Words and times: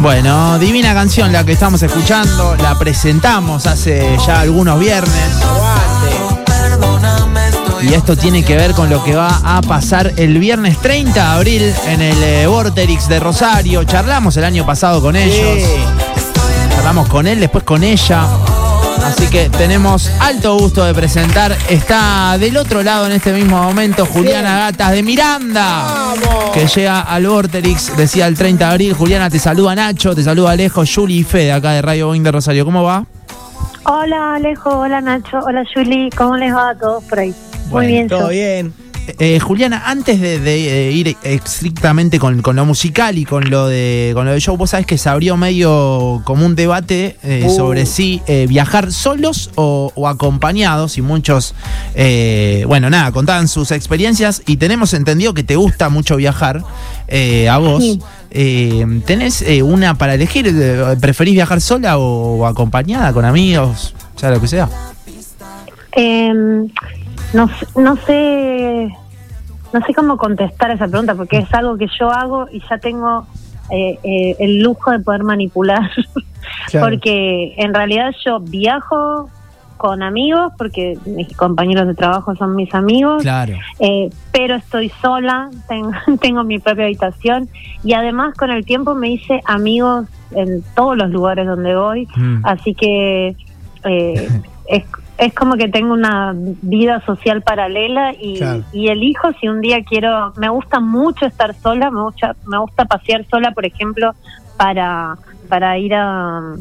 Bueno, 0.00 0.58
divina 0.58 0.94
canción 0.94 1.30
la 1.30 1.44
que 1.44 1.52
estamos 1.52 1.82
escuchando, 1.82 2.56
la 2.56 2.78
presentamos 2.78 3.66
hace 3.66 4.16
ya 4.26 4.40
algunos 4.40 4.80
viernes. 4.80 5.12
Y 7.82 7.92
esto 7.92 8.16
tiene 8.16 8.42
que 8.42 8.56
ver 8.56 8.72
con 8.72 8.88
lo 8.88 9.04
que 9.04 9.14
va 9.14 9.40
a 9.44 9.60
pasar 9.60 10.14
el 10.16 10.38
viernes 10.38 10.78
30 10.78 11.12
de 11.12 11.20
abril 11.20 11.74
en 11.86 12.00
el 12.00 12.22
eh, 12.22 12.46
Vorterix 12.46 13.08
de 13.08 13.20
Rosario. 13.20 13.84
Charlamos 13.84 14.36
el 14.38 14.44
año 14.44 14.64
pasado 14.64 15.02
con 15.02 15.16
ellos. 15.16 15.68
Charlamos 16.76 17.06
con 17.08 17.26
él, 17.26 17.38
después 17.38 17.64
con 17.64 17.84
ella. 17.84 18.26
Así 19.02 19.28
que 19.28 19.48
tenemos 19.50 20.10
alto 20.20 20.56
gusto 20.56 20.84
de 20.84 20.94
presentar. 20.94 21.56
Está 21.68 22.36
del 22.38 22.56
otro 22.56 22.82
lado 22.82 23.06
en 23.06 23.12
este 23.12 23.32
mismo 23.32 23.62
momento 23.62 24.06
Juliana 24.06 24.58
Gatas 24.58 24.92
de 24.92 25.02
Miranda. 25.02 26.14
Que 26.52 26.66
llega 26.66 27.00
al 27.00 27.26
Vorterix, 27.26 27.96
decía 27.96 28.26
el 28.26 28.36
30 28.36 28.66
de 28.66 28.70
abril. 28.70 28.92
Juliana, 28.94 29.30
te 29.30 29.38
saluda 29.38 29.74
Nacho, 29.74 30.14
te 30.14 30.22
saluda 30.22 30.50
Alejo, 30.52 30.82
Juli 30.86 31.18
y 31.18 31.24
Fede 31.24 31.52
acá 31.52 31.72
de 31.72 31.82
Radio 31.82 32.08
Boeing 32.08 32.22
de 32.22 32.32
Rosario. 32.32 32.64
¿Cómo 32.64 32.82
va? 32.82 33.04
Hola 33.84 34.34
Alejo, 34.34 34.70
hola 34.78 35.00
Nacho, 35.00 35.38
hola 35.38 35.64
Juli, 35.74 36.10
¿cómo 36.10 36.36
les 36.36 36.54
va 36.54 36.70
a 36.70 36.74
todos 36.74 37.02
por 37.04 37.18
ahí? 37.18 37.34
Muy 37.70 37.86
bien. 37.86 38.08
Todo 38.08 38.28
bien. 38.28 38.74
Eh, 39.18 39.40
Juliana, 39.40 39.82
antes 39.86 40.20
de, 40.20 40.38
de, 40.38 40.88
eh, 40.88 40.92
ir 40.92 41.16
estrictamente 41.22 42.18
con, 42.18 42.42
con, 42.42 42.56
lo 42.56 42.64
musical 42.64 43.18
y 43.18 43.24
con 43.24 43.50
lo 43.50 43.66
de 43.66 44.12
con 44.14 44.26
lo 44.26 44.32
de 44.32 44.40
show, 44.40 44.56
vos 44.56 44.70
sabés 44.70 44.86
que 44.86 44.98
se 44.98 45.08
abrió 45.08 45.36
medio 45.36 46.20
como 46.24 46.46
un 46.46 46.54
debate 46.54 47.16
eh, 47.22 47.44
Uh. 47.46 47.56
sobre 47.56 47.86
si 47.86 48.22
eh, 48.26 48.46
viajar 48.48 48.92
solos 48.92 49.50
o, 49.54 49.92
o 49.94 50.08
acompañados 50.08 50.98
y 50.98 51.02
muchos, 51.02 51.54
bueno, 52.66 52.90
nada, 52.90 53.12
contaban 53.12 53.48
sus 53.48 53.70
experiencias 53.70 54.42
y 54.46 54.56
tenemos 54.56 54.94
entendido 54.94 55.32
que 55.34 55.42
te 55.42 55.56
gusta 55.56 55.88
mucho 55.88 56.16
viajar 56.16 56.62
eh, 57.08 57.48
a 57.48 57.58
vos. 57.58 57.82
Sí. 57.82 58.00
¿Tenés 59.06 59.44
una 59.62 59.94
para 59.94 60.14
elegir? 60.14 60.54
¿Preferís 61.00 61.34
viajar 61.34 61.60
sola 61.60 61.98
o, 61.98 62.38
o 62.38 62.46
acompañada 62.46 63.12
con 63.12 63.24
amigos? 63.24 63.94
O 64.14 64.18
sea, 64.18 64.30
lo 64.30 64.40
que 64.40 64.48
sea. 64.48 64.68
Em, 65.92 66.68
no, 67.32 67.50
no 67.76 67.96
sé 68.06 68.88
no 69.72 69.80
sé 69.86 69.94
cómo 69.94 70.16
contestar 70.16 70.70
esa 70.70 70.86
pregunta 70.88 71.14
porque 71.14 71.38
es 71.38 71.52
algo 71.54 71.76
que 71.76 71.86
yo 71.98 72.10
hago 72.10 72.48
y 72.50 72.60
ya 72.68 72.78
tengo 72.78 73.26
eh, 73.70 73.98
eh, 74.02 74.36
el 74.40 74.62
lujo 74.62 74.90
de 74.90 75.00
poder 75.00 75.22
manipular 75.24 75.90
Claro. 76.70 76.86
porque 76.86 77.54
en 77.58 77.72
realidad 77.74 78.12
yo 78.24 78.40
viajo 78.40 79.28
con 79.76 80.02
amigos 80.02 80.52
porque 80.58 80.98
mis 81.06 81.34
compañeros 81.36 81.86
de 81.86 81.94
trabajo 81.94 82.34
son 82.36 82.56
mis 82.56 82.74
amigos 82.74 83.22
Claro. 83.22 83.54
Eh, 83.78 84.10
pero 84.32 84.56
estoy 84.56 84.90
sola, 85.00 85.48
tengo, 85.68 85.92
tengo 86.20 86.44
mi 86.44 86.58
propia 86.58 86.84
habitación 86.84 87.48
y 87.84 87.92
además 87.94 88.34
con 88.36 88.50
el 88.50 88.64
tiempo 88.64 88.94
me 88.94 89.10
hice 89.10 89.40
amigos 89.46 90.06
en 90.32 90.62
todos 90.74 90.96
los 90.96 91.10
lugares 91.10 91.46
donde 91.46 91.74
voy, 91.76 92.06
Mm. 92.16 92.40
así 92.44 92.74
que 92.74 93.36
eh, 93.84 94.28
es, 94.68 94.84
es 95.20 95.34
como 95.34 95.54
que 95.56 95.68
tengo 95.68 95.92
una 95.92 96.32
vida 96.34 97.04
social 97.04 97.42
paralela 97.42 98.12
y, 98.18 98.38
Claro. 98.38 98.64
y 98.72 98.88
elijo 98.88 99.32
si 99.40 99.48
un 99.48 99.60
día 99.60 99.84
quiero, 99.84 100.32
me 100.36 100.48
gusta 100.48 100.80
mucho 100.80 101.26
estar 101.26 101.54
sola, 101.54 101.90
me 101.90 102.02
gusta, 102.02 102.34
me 102.46 102.58
gusta 102.58 102.86
pasear 102.86 103.26
sola, 103.30 103.52
por 103.52 103.66
ejemplo, 103.66 104.14
para, 104.56 105.16
para 105.48 105.78
ir 105.78 105.94
a 105.94 106.54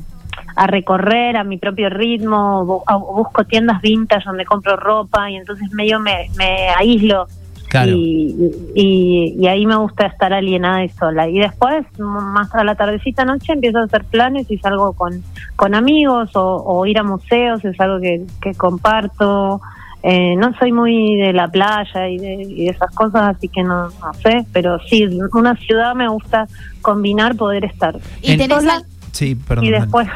a 0.56 0.68
recorrer 0.68 1.38
a 1.38 1.44
mi 1.44 1.58
propio 1.58 1.90
ritmo, 1.90 2.84
busco 3.16 3.46
tiendas 3.46 3.82
vintage 3.82 4.26
donde 4.26 4.46
compro 4.46 4.76
ropa 4.76 5.30
y 5.30 5.38
entonces 5.38 5.72
medio 5.72 6.00
me, 6.00 6.30
me 6.38 6.70
aíslo 6.70 7.28
Claro. 7.70 7.92
y, 7.92 8.36
y, 8.74 9.36
y 9.40 9.48
ahí 9.48 9.66
me 9.68 9.76
gusta 9.76 10.08
estar 10.08 10.34
alienada 10.34 10.84
y 10.84 10.90
sola. 10.90 11.30
Y 11.30 11.38
después, 11.40 11.86
más 12.00 12.54
a 12.56 12.64
la 12.64 12.74
tardecita 12.76 13.26
noche, 13.26 13.54
empiezo 13.54 13.78
a 13.78 13.84
hacer 13.84 14.06
planes 14.06 14.50
y 14.50 14.58
salgo 14.58 14.94
con, 14.94 15.24
con 15.56 15.76
amigos 15.76 16.36
o, 16.36 16.64
o 16.66 16.86
ir 16.88 16.98
a 16.98 17.04
museos, 17.04 17.64
es 17.64 17.80
algo 17.80 18.00
que, 18.00 18.24
que 18.42 18.54
comparto. 18.56 19.62
Eh, 20.02 20.36
no 20.38 20.54
soy 20.58 20.72
muy 20.72 21.18
de 21.18 21.34
la 21.34 21.48
playa 21.50 22.08
y 22.08 22.18
de, 22.18 22.34
y 22.42 22.64
de 22.66 22.72
esas 22.72 22.90
cosas, 22.96 23.36
así 23.36 23.50
que 23.50 23.62
no, 23.64 23.90
no 23.90 24.14
sé, 24.24 24.46
pero 24.54 24.80
sí, 24.90 25.06
una 25.34 25.56
ciudad 25.58 25.94
me 25.94 26.08
gusta 26.08 26.48
combinar, 26.82 27.36
poder 27.36 27.66
estar 27.66 28.00
¿Y 28.22 28.32
En- 28.32 28.38
tenés, 28.40 28.60
sola 28.60 28.74
al- 28.78 28.86
Sí, 29.12 29.36
perdón. 29.36 29.66
y 29.66 29.72
después... 29.72 30.08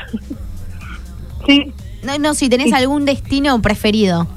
sí, 1.47 1.73
no, 2.03 2.17
no, 2.17 2.33
si 2.33 2.49
tenés 2.49 2.69
Sí. 2.69 2.73
algún 2.75 3.05
destino 3.05 3.61
preferido? 3.61 4.27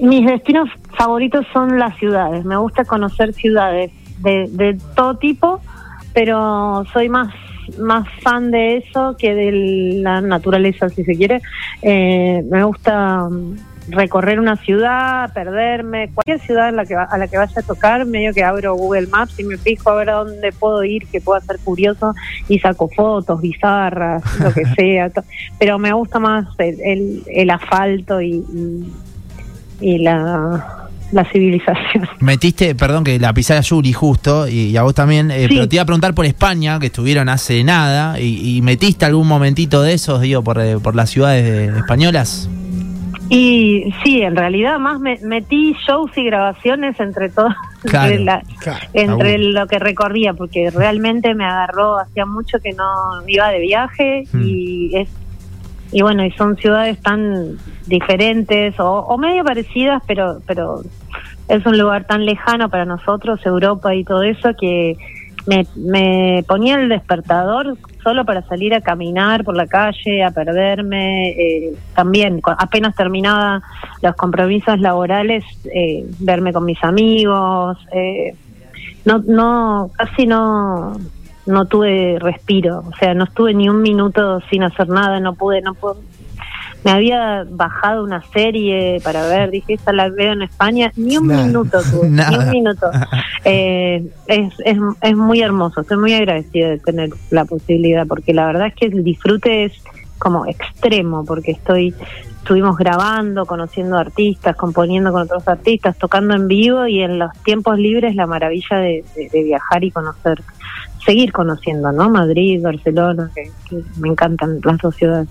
Mis 0.00 0.26
destinos 0.26 0.68
favoritos 0.96 1.46
son 1.52 1.78
las 1.78 1.96
ciudades. 1.98 2.44
Me 2.44 2.56
gusta 2.56 2.84
conocer 2.84 3.32
ciudades 3.32 3.90
de, 4.18 4.48
de 4.50 4.78
todo 4.94 5.16
tipo, 5.16 5.60
pero 6.14 6.84
soy 6.92 7.08
más 7.08 7.32
más 7.78 8.08
fan 8.22 8.50
de 8.50 8.78
eso 8.78 9.14
que 9.16 9.32
de 9.32 9.52
la 10.02 10.20
naturaleza, 10.20 10.88
si 10.88 11.04
se 11.04 11.14
quiere. 11.14 11.40
Eh, 11.82 12.42
me 12.50 12.64
gusta 12.64 13.28
mm, 13.30 13.54
recorrer 13.90 14.40
una 14.40 14.56
ciudad, 14.56 15.32
perderme, 15.32 16.10
cualquier 16.12 16.40
ciudad 16.40 16.68
en 16.70 16.74
la 16.76 16.84
que 16.84 16.96
va- 16.96 17.04
a 17.04 17.16
la 17.16 17.28
que 17.28 17.38
vaya 17.38 17.60
a 17.60 17.62
tocar, 17.62 18.06
medio 18.06 18.34
que 18.34 18.42
abro 18.42 18.74
Google 18.74 19.06
Maps 19.06 19.38
y 19.38 19.44
me 19.44 19.56
fijo 19.56 19.88
a 19.90 19.94
ver 19.94 20.10
a 20.10 20.14
dónde 20.14 20.50
puedo 20.50 20.82
ir, 20.82 21.06
que 21.06 21.20
pueda 21.20 21.40
ser 21.42 21.60
curioso, 21.60 22.12
y 22.48 22.58
saco 22.58 22.88
fotos, 22.88 23.40
bizarras, 23.40 24.22
lo 24.40 24.52
que 24.52 24.64
sea. 24.76 25.08
Pero 25.60 25.78
me 25.78 25.92
gusta 25.92 26.18
más 26.18 26.46
el, 26.58 26.76
el, 26.80 27.22
el 27.28 27.50
asfalto 27.50 28.20
y, 28.20 28.44
y, 28.52 28.92
y 29.80 29.98
la, 29.98 30.88
la 31.12 31.24
civilización. 31.32 32.08
Metiste, 32.20 32.74
perdón 32.74 33.04
que 33.04 33.18
la 33.18 33.32
pisé 33.32 33.54
a 33.54 33.60
Yuri 33.60 33.92
justo 33.92 34.46
y, 34.48 34.68
y 34.70 34.76
a 34.76 34.82
vos 34.82 34.94
también, 34.94 35.30
eh, 35.30 35.46
Sí. 35.48 35.54
pero 35.54 35.68
te 35.68 35.76
iba 35.76 35.82
a 35.82 35.86
preguntar 35.86 36.14
por 36.14 36.26
España, 36.26 36.78
que 36.78 36.86
estuvieron 36.86 37.28
hace 37.28 37.62
nada, 37.64 38.20
y, 38.20 38.56
y 38.56 38.62
metiste 38.62 39.04
algún 39.04 39.26
momentito 39.28 39.82
de 39.82 39.92
esos, 39.94 40.20
digo, 40.20 40.42
por, 40.42 40.60
eh, 40.60 40.78
por 40.78 40.94
las 40.94 41.10
ciudades 41.10 41.44
de- 41.44 41.78
españolas. 41.78 42.48
Y 43.32 43.94
sí, 44.02 44.22
en 44.22 44.34
realidad 44.34 44.80
más 44.80 44.98
me, 44.98 45.16
metí 45.22 45.76
shows 45.86 46.10
y 46.16 46.24
grabaciones 46.24 46.98
entre 46.98 47.28
todo, 47.28 47.48
Claro, 47.82 48.10
entre, 48.10 48.24
la- 48.24 48.42
claro. 48.60 48.86
entre 48.92 49.38
lo 49.38 49.66
que 49.68 49.78
recorría, 49.78 50.34
porque 50.34 50.70
realmente 50.70 51.32
me 51.34 51.44
agarró, 51.44 51.98
hacía 52.00 52.26
mucho 52.26 52.58
que 52.58 52.72
no 52.72 52.84
iba 53.28 53.48
de 53.50 53.60
viaje 53.60 54.24
Hmm. 54.32 54.42
y 54.44 54.96
es 54.96 55.08
y 55.92 56.02
bueno, 56.02 56.24
y 56.24 56.30
son 56.32 56.56
ciudades 56.56 57.00
tan 57.00 57.56
diferentes 57.86 58.74
o, 58.78 59.16
medio 59.18 59.44
parecidas, 59.44 60.02
pero 60.06 60.40
pero 60.46 60.82
es 61.48 61.66
un 61.66 61.78
lugar 61.78 62.06
tan 62.06 62.24
lejano 62.24 62.68
para 62.68 62.84
nosotros, 62.84 63.44
Europa 63.44 63.94
y 63.94 64.04
todo 64.04 64.22
eso, 64.22 64.50
que 64.58 64.96
me, 65.46 65.66
me 65.74 66.44
ponía 66.46 66.76
el 66.76 66.88
despertador 66.88 67.76
solo 68.02 68.24
para 68.24 68.42
salir 68.42 68.74
a 68.74 68.80
caminar 68.80 69.44
por 69.44 69.56
la 69.56 69.66
calle, 69.66 70.22
a 70.22 70.30
perderme. 70.30 71.30
eh, 71.30 71.74
también, 71.94 72.40
apenas 72.58 72.94
terminaba 72.94 73.62
los 74.02 74.14
compromisos 74.16 74.78
laborales, 74.80 75.44
eh, 75.74 76.04
verme 76.20 76.52
con 76.52 76.64
mis 76.64 76.82
amigos. 76.84 77.78
eh, 77.92 78.34
no, 79.04 79.18
no, 79.26 79.90
casi 79.96 80.26
no, 80.26 80.92
no 81.46 81.64
tuve 81.66 82.18
respiro. 82.20 82.84
O 82.86 82.96
sea, 82.96 83.14
no 83.14 83.24
estuve 83.24 83.54
ni 83.54 83.68
un 83.68 83.82
minuto 83.82 84.40
sin 84.50 84.62
hacer 84.62 84.88
nada, 84.88 85.20
no 85.20 85.34
pude, 85.34 85.60
no 85.62 85.74
pude. 85.74 86.00
Me 86.84 86.92
había 86.92 87.44
bajado 87.50 88.04
una 88.04 88.22
serie 88.32 89.00
para 89.04 89.26
ver, 89.26 89.50
dije, 89.50 89.74
esta 89.74 89.92
la 89.92 90.08
veo 90.08 90.32
en 90.32 90.42
España, 90.42 90.92
ni 90.96 91.16
un 91.18 91.26
Nada. 91.28 91.44
minuto 91.44 91.78
tuve, 91.90 92.08
ni 92.08 92.36
un 92.38 92.50
minuto. 92.50 92.86
Eh, 93.44 94.02
es, 94.26 94.52
es, 94.64 94.78
es 95.02 95.16
muy 95.16 95.40
hermoso, 95.42 95.82
estoy 95.82 95.98
muy 95.98 96.14
agradecida 96.14 96.70
de 96.70 96.78
tener 96.78 97.10
la 97.30 97.44
posibilidad, 97.44 98.06
porque 98.06 98.32
la 98.32 98.46
verdad 98.46 98.68
es 98.68 98.74
que 98.74 98.86
el 98.86 99.04
disfrute 99.04 99.64
es 99.64 99.72
como 100.18 100.46
extremo, 100.46 101.24
porque 101.24 101.52
estoy 101.52 101.94
estuvimos 102.42 102.78
grabando, 102.78 103.44
conociendo 103.44 103.98
artistas, 103.98 104.56
componiendo 104.56 105.12
con 105.12 105.22
otros 105.22 105.46
artistas, 105.46 105.96
tocando 105.98 106.34
en 106.34 106.48
vivo 106.48 106.86
y 106.86 107.02
en 107.02 107.18
los 107.18 107.30
tiempos 107.44 107.78
libres 107.78 108.14
la 108.16 108.26
maravilla 108.26 108.78
de, 108.78 109.04
de- 109.14 109.28
de 109.30 109.44
viajar 109.44 109.84
y 109.84 109.90
conocer, 109.90 110.40
seguir 111.04 111.32
conociendo, 111.32 111.92
¿no? 111.92 112.08
Madrid, 112.08 112.60
Barcelona, 112.62 113.30
que, 113.34 113.50
que 113.68 113.82
me 114.00 114.08
encantan 114.08 114.58
las 114.64 114.78
dos 114.78 114.96
ciudades. 114.96 115.28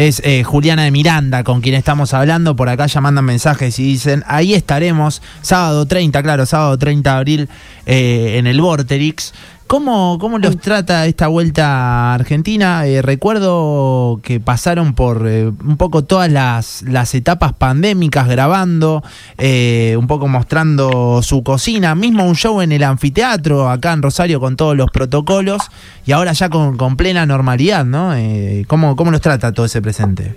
Es 0.00 0.22
eh, 0.24 0.44
Juliana 0.44 0.84
de 0.84 0.90
Miranda 0.90 1.44
con 1.44 1.60
quien 1.60 1.74
estamos 1.74 2.14
hablando. 2.14 2.56
Por 2.56 2.70
acá 2.70 2.86
ya 2.86 3.02
mandan 3.02 3.26
mensajes 3.26 3.78
y 3.78 3.82
dicen, 3.82 4.24
ahí 4.26 4.54
estaremos, 4.54 5.20
sábado 5.42 5.84
30, 5.84 6.22
claro, 6.22 6.46
sábado 6.46 6.78
30 6.78 7.10
de 7.10 7.16
abril 7.18 7.48
eh, 7.84 8.36
en 8.38 8.46
el 8.46 8.62
Vorterix. 8.62 9.34
¿Cómo, 9.70 10.18
¿Cómo 10.18 10.40
los 10.40 10.58
trata 10.58 11.06
esta 11.06 11.28
vuelta 11.28 11.68
a 11.68 12.14
Argentina? 12.14 12.84
Eh, 12.88 13.02
recuerdo 13.02 14.18
que 14.20 14.40
pasaron 14.40 14.94
por 14.94 15.28
eh, 15.28 15.46
un 15.46 15.76
poco 15.76 16.02
todas 16.02 16.28
las, 16.28 16.82
las 16.82 17.14
etapas 17.14 17.52
pandémicas 17.52 18.26
grabando, 18.26 19.04
eh, 19.38 19.94
un 19.96 20.08
poco 20.08 20.26
mostrando 20.26 21.22
su 21.22 21.44
cocina, 21.44 21.94
mismo 21.94 22.24
un 22.24 22.34
show 22.34 22.60
en 22.62 22.72
el 22.72 22.82
anfiteatro 22.82 23.70
acá 23.70 23.92
en 23.92 24.02
Rosario 24.02 24.40
con 24.40 24.56
todos 24.56 24.76
los 24.76 24.90
protocolos 24.90 25.70
y 26.04 26.10
ahora 26.10 26.32
ya 26.32 26.48
con, 26.48 26.76
con 26.76 26.96
plena 26.96 27.24
normalidad, 27.24 27.84
¿no? 27.84 28.12
Eh, 28.16 28.64
¿cómo, 28.66 28.96
¿Cómo 28.96 29.12
los 29.12 29.20
trata 29.20 29.52
todo 29.52 29.66
ese 29.66 29.80
presente? 29.80 30.34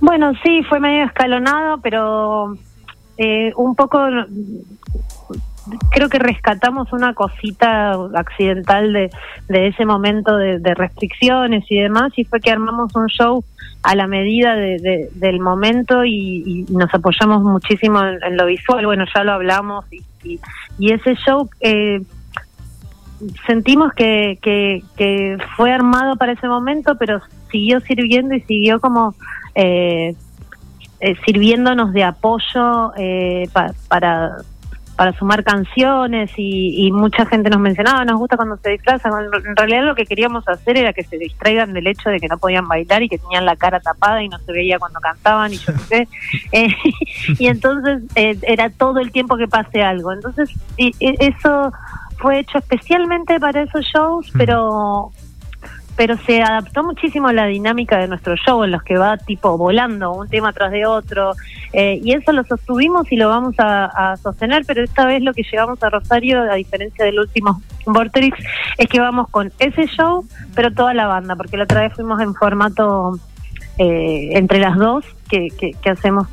Bueno, 0.00 0.32
sí, 0.42 0.64
fue 0.68 0.80
medio 0.80 1.04
escalonado, 1.04 1.78
pero 1.80 2.56
eh, 3.16 3.52
un 3.54 3.76
poco 3.76 4.00
creo 5.90 6.08
que 6.08 6.18
rescatamos 6.18 6.92
una 6.92 7.14
cosita 7.14 7.92
accidental 8.14 8.92
de, 8.92 9.10
de 9.48 9.66
ese 9.68 9.84
momento 9.86 10.36
de, 10.36 10.58
de 10.58 10.74
restricciones 10.74 11.64
y 11.70 11.78
demás, 11.78 12.12
y 12.16 12.24
fue 12.24 12.40
que 12.40 12.50
armamos 12.50 12.94
un 12.96 13.06
show 13.08 13.44
a 13.82 13.94
la 13.96 14.06
medida 14.06 14.54
de, 14.54 14.78
de- 14.78 15.08
del 15.14 15.40
momento 15.40 16.04
y, 16.04 16.66
nos 16.70 16.92
apoyamos 16.94 17.42
muchísimo 17.42 18.00
en, 18.04 18.36
lo 18.36 18.46
visual. 18.46 18.86
Bueno, 18.86 19.04
ya 19.14 19.24
lo 19.24 19.32
hablamos 19.32 19.84
y, 19.92 20.02
y, 20.24 20.40
y 20.78 20.92
ese 20.92 21.14
show 21.16 21.48
eh, 21.60 22.00
sentimos 23.46 23.92
que, 23.94 24.38
que, 24.42 24.82
que 24.96 25.38
fue 25.56 25.72
armado 25.72 26.16
para 26.16 26.32
ese 26.32 26.48
momento, 26.48 26.96
pero 26.98 27.20
siguió 27.50 27.80
sirviendo 27.80 28.34
y 28.34 28.40
siguió 28.42 28.80
como 28.80 29.14
eh, 29.54 30.14
eh, 31.00 31.16
sirviéndonos 31.24 31.92
de 31.92 32.04
apoyo 32.04 32.92
eh, 32.96 33.48
pa- 33.52 33.74
para 33.88 34.38
para 35.02 35.18
sumar 35.18 35.42
canciones 35.42 36.30
y, 36.36 36.86
y 36.86 36.92
mucha 36.92 37.26
gente 37.26 37.50
nos 37.50 37.58
mencionaba, 37.58 38.04
nos 38.04 38.18
gusta 38.20 38.36
cuando 38.36 38.56
se 38.58 38.70
disfrazan. 38.70 39.12
En 39.44 39.56
realidad 39.56 39.82
lo 39.84 39.96
que 39.96 40.04
queríamos 40.06 40.46
hacer 40.48 40.76
era 40.76 40.92
que 40.92 41.02
se 41.02 41.18
distraigan 41.18 41.72
del 41.72 41.88
hecho 41.88 42.08
de 42.08 42.20
que 42.20 42.28
no 42.28 42.38
podían 42.38 42.68
bailar 42.68 43.02
y 43.02 43.08
que 43.08 43.18
tenían 43.18 43.44
la 43.44 43.56
cara 43.56 43.80
tapada 43.80 44.22
y 44.22 44.28
no 44.28 44.38
se 44.38 44.52
veía 44.52 44.78
cuando 44.78 45.00
cantaban 45.00 45.52
y 45.52 45.56
yo 45.56 45.72
qué 45.72 45.78
sé. 45.80 46.08
Eh, 46.52 46.68
y 47.40 47.46
entonces 47.48 48.02
eh, 48.14 48.38
era 48.42 48.70
todo 48.70 49.00
el 49.00 49.10
tiempo 49.10 49.36
que 49.36 49.48
pase 49.48 49.82
algo. 49.82 50.12
Entonces 50.12 50.50
y- 50.76 50.94
y 51.00 51.16
eso 51.18 51.72
fue 52.18 52.38
hecho 52.38 52.58
especialmente 52.58 53.40
para 53.40 53.62
esos 53.62 53.84
shows, 53.86 54.30
pero 54.38 55.10
pero 55.96 56.16
se 56.18 56.42
adaptó 56.42 56.82
muchísimo 56.82 57.28
a 57.28 57.32
la 57.32 57.46
dinámica 57.46 57.98
de 57.98 58.08
nuestro 58.08 58.34
show, 58.36 58.64
en 58.64 58.70
los 58.70 58.82
que 58.82 58.96
va 58.96 59.16
tipo 59.18 59.58
volando 59.58 60.12
un 60.12 60.28
tema 60.28 60.52
tras 60.52 60.70
de 60.70 60.86
otro, 60.86 61.32
eh, 61.72 62.00
y 62.02 62.12
eso 62.12 62.32
lo 62.32 62.44
sostuvimos 62.44 63.10
y 63.12 63.16
lo 63.16 63.28
vamos 63.28 63.54
a, 63.58 64.16
sostener, 64.22 64.64
pero 64.66 64.82
esta 64.82 65.06
vez 65.06 65.22
lo 65.22 65.32
que 65.32 65.42
llevamos 65.42 65.82
a 65.82 65.90
Rosario, 65.90 66.42
a 66.50 66.54
diferencia 66.54 67.04
del 67.04 67.18
último 67.18 67.60
Vorterix, 67.86 68.38
es 68.78 68.88
que 68.88 69.00
vamos 69.00 69.28
con 69.30 69.52
ese 69.58 69.86
show, 69.86 70.24
pero 70.54 70.72
toda 70.72 70.94
la 70.94 71.06
banda, 71.06 71.36
porque 71.36 71.56
la 71.56 71.64
otra 71.64 71.82
vez 71.82 71.92
fuimos 71.94 72.20
en 72.20 72.34
formato 72.34 73.18
eh, 73.78 74.30
entre 74.32 74.58
las 74.60 74.76
dos, 74.76 75.04
que, 75.28 75.48
que, 75.58 75.72
que 75.72 75.90
hacemos 75.90 76.26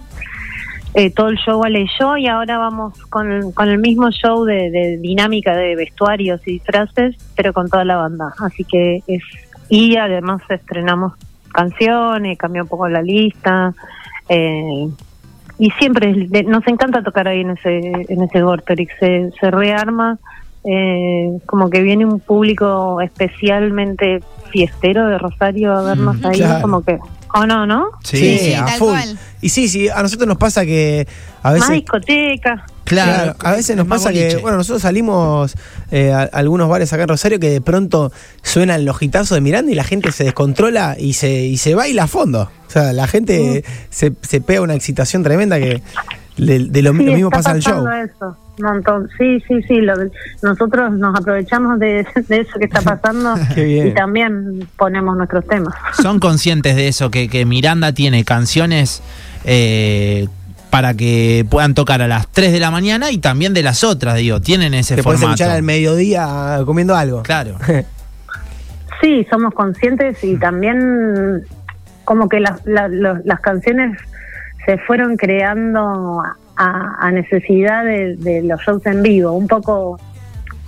eh, 0.95 1.11
todo 1.11 1.29
el 1.29 1.37
show 1.37 1.63
Ale 1.63 1.81
y 1.81 1.87
yo 1.99 2.17
y 2.17 2.25
ahora 2.27 2.57
vamos 2.57 2.99
con, 3.05 3.51
con 3.51 3.69
el 3.69 3.77
mismo 3.77 4.09
show 4.09 4.43
de, 4.43 4.71
de 4.71 4.97
dinámica 4.97 5.55
de 5.55 5.75
vestuarios 5.75 6.41
y 6.47 6.53
disfraces, 6.53 7.15
pero 7.35 7.53
con 7.53 7.69
toda 7.69 7.85
la 7.85 7.97
banda. 7.97 8.33
Así 8.39 8.63
que 8.63 9.03
es 9.05 9.21
y 9.69 9.95
además 9.97 10.41
estrenamos 10.49 11.13
canciones, 11.51 12.37
cambió 12.37 12.63
un 12.63 12.67
poco 12.69 12.87
la 12.89 13.01
lista 13.01 13.73
eh, 14.27 14.87
y 15.57 15.71
siempre 15.71 16.13
nos 16.45 16.65
encanta 16.67 17.03
tocar 17.03 17.27
ahí 17.27 17.41
en 17.41 17.51
ese 17.51 17.77
en 18.07 18.23
ese 18.23 18.41
Vorterix, 18.43 18.93
se, 18.99 19.31
se 19.39 19.51
rearma. 19.51 20.17
Eh, 20.65 21.39
como 21.45 21.69
que 21.69 21.81
viene 21.81 22.05
un 22.05 22.19
público 22.19 22.99
especialmente 23.01 24.19
fiestero 24.51 25.07
de 25.07 25.17
Rosario 25.17 25.73
a 25.73 25.81
vernos 25.83 26.17
Ujú. 26.17 26.27
ahí, 26.27 26.37
Claro. 26.37 26.61
como 26.61 26.83
que, 26.83 26.99
¿o 27.33 27.45
no, 27.45 27.65
no? 27.65 27.91
Sí, 28.03 28.37
Sí, 28.37 28.53
a 28.53 28.65
tal 28.65 28.77
full. 28.77 28.89
cual. 28.89 29.19
Y 29.41 29.49
sí, 29.49 29.67
sí, 29.69 29.87
a 29.89 30.01
nosotros 30.01 30.27
nos 30.27 30.37
pasa 30.37 30.65
que 30.65 31.07
a 31.43 31.53
veces... 31.53 31.69
Más 31.69 31.77
discoteca. 31.77 32.65
Claro, 32.89 33.35
Claro, 33.35 33.35
a 33.41 33.51
veces 33.55 33.77
nos 33.77 33.87
pasa 33.87 34.11
que, 34.11 34.37
bueno, 34.41 34.57
nosotros 34.57 34.81
salimos 34.81 35.55
eh, 35.91 36.11
a, 36.11 36.21
a 36.21 36.23
algunos 36.25 36.67
bares 36.67 36.91
acá 36.91 37.03
en 37.03 37.09
Rosario 37.09 37.39
que 37.39 37.49
de 37.51 37.61
pronto 37.61 38.11
suenan 38.41 38.83
los 38.83 39.01
hitazos 39.01 39.35
de 39.35 39.41
Miranda 39.41 39.71
y 39.71 39.75
la 39.75 39.83
gente 39.83 40.11
se 40.11 40.23
descontrola 40.23 40.95
y 40.99 41.13
se, 41.13 41.29
y 41.43 41.57
se 41.57 41.75
baila 41.75 42.03
a 42.03 42.07
fondo. 42.07 42.51
O 42.67 42.69
sea, 42.71 42.91
la 42.93 43.07
gente 43.07 43.63
se, 43.89 44.11
se 44.21 44.41
pega 44.41 44.61
una 44.61 44.73
excitación 44.75 45.23
tremenda 45.23 45.57
que 45.59 45.81
de, 46.37 46.59
de 46.67 46.81
lo, 46.81 46.91
Sí, 46.93 47.03
lo 47.05 47.13
mismo 47.13 47.29
pasa 47.29 47.51
en 47.51 47.57
el 47.57 47.61
show. 47.63 47.85
eso, 47.89 48.37
montón. 48.59 49.09
Sí, 49.17 49.39
sí, 49.47 49.61
sí. 49.67 49.81
lo- 49.81 49.93
nosotros 50.41 50.91
nos 50.93 51.17
aprovechamos 51.19 51.79
de, 51.79 52.05
de 52.27 52.39
eso 52.41 52.57
que 52.59 52.65
está 52.65 52.81
pasando 52.81 53.35
y 53.57 53.91
también 53.93 54.67
ponemos 54.77 55.15
nuestros 55.17 55.45
temas. 55.47 55.73
son 56.01 56.19
conscientes 56.19 56.75
de 56.75 56.87
eso, 56.87 57.11
que, 57.11 57.27
que 57.29 57.45
Miranda 57.45 57.91
tiene 57.93 58.23
canciones 58.23 59.01
eh, 59.45 60.27
para 60.69 60.93
que 60.93 61.45
puedan 61.49 61.73
tocar 61.73 62.01
a 62.01 62.07
las 62.07 62.27
3 62.27 62.51
de 62.51 62.59
la 62.59 62.69
mañana 62.71 63.11
y 63.11 63.17
también 63.17 63.53
de 63.53 63.63
las 63.63 63.83
otras, 63.83 64.15
digo, 64.15 64.39
tienen 64.41 64.73
ese 64.73 64.95
Te 64.97 65.03
formato. 65.03 65.25
escuchar 65.25 65.49
al 65.51 65.63
mediodía 65.63 66.59
comiendo 66.65 66.95
algo. 66.95 67.23
Claro. 67.23 67.55
Sí, 69.01 69.25
somos 69.29 69.53
conscientes 69.53 70.21
y 70.25 70.35
también 70.37 71.43
como 72.03 72.27
que 72.27 72.41
las, 72.41 72.65
la- 72.65 72.89
los- 72.89 73.23
las 73.23 73.39
canciones 73.39 73.97
se 74.65 74.77
fueron 74.79 75.15
creando 75.15 76.21
a, 76.57 76.97
a 76.99 77.11
necesidad 77.11 77.85
de, 77.85 78.17
de 78.17 78.41
los 78.43 78.59
shows 78.61 78.85
en 78.85 79.01
vivo, 79.01 79.31
un 79.31 79.47
poco 79.47 79.97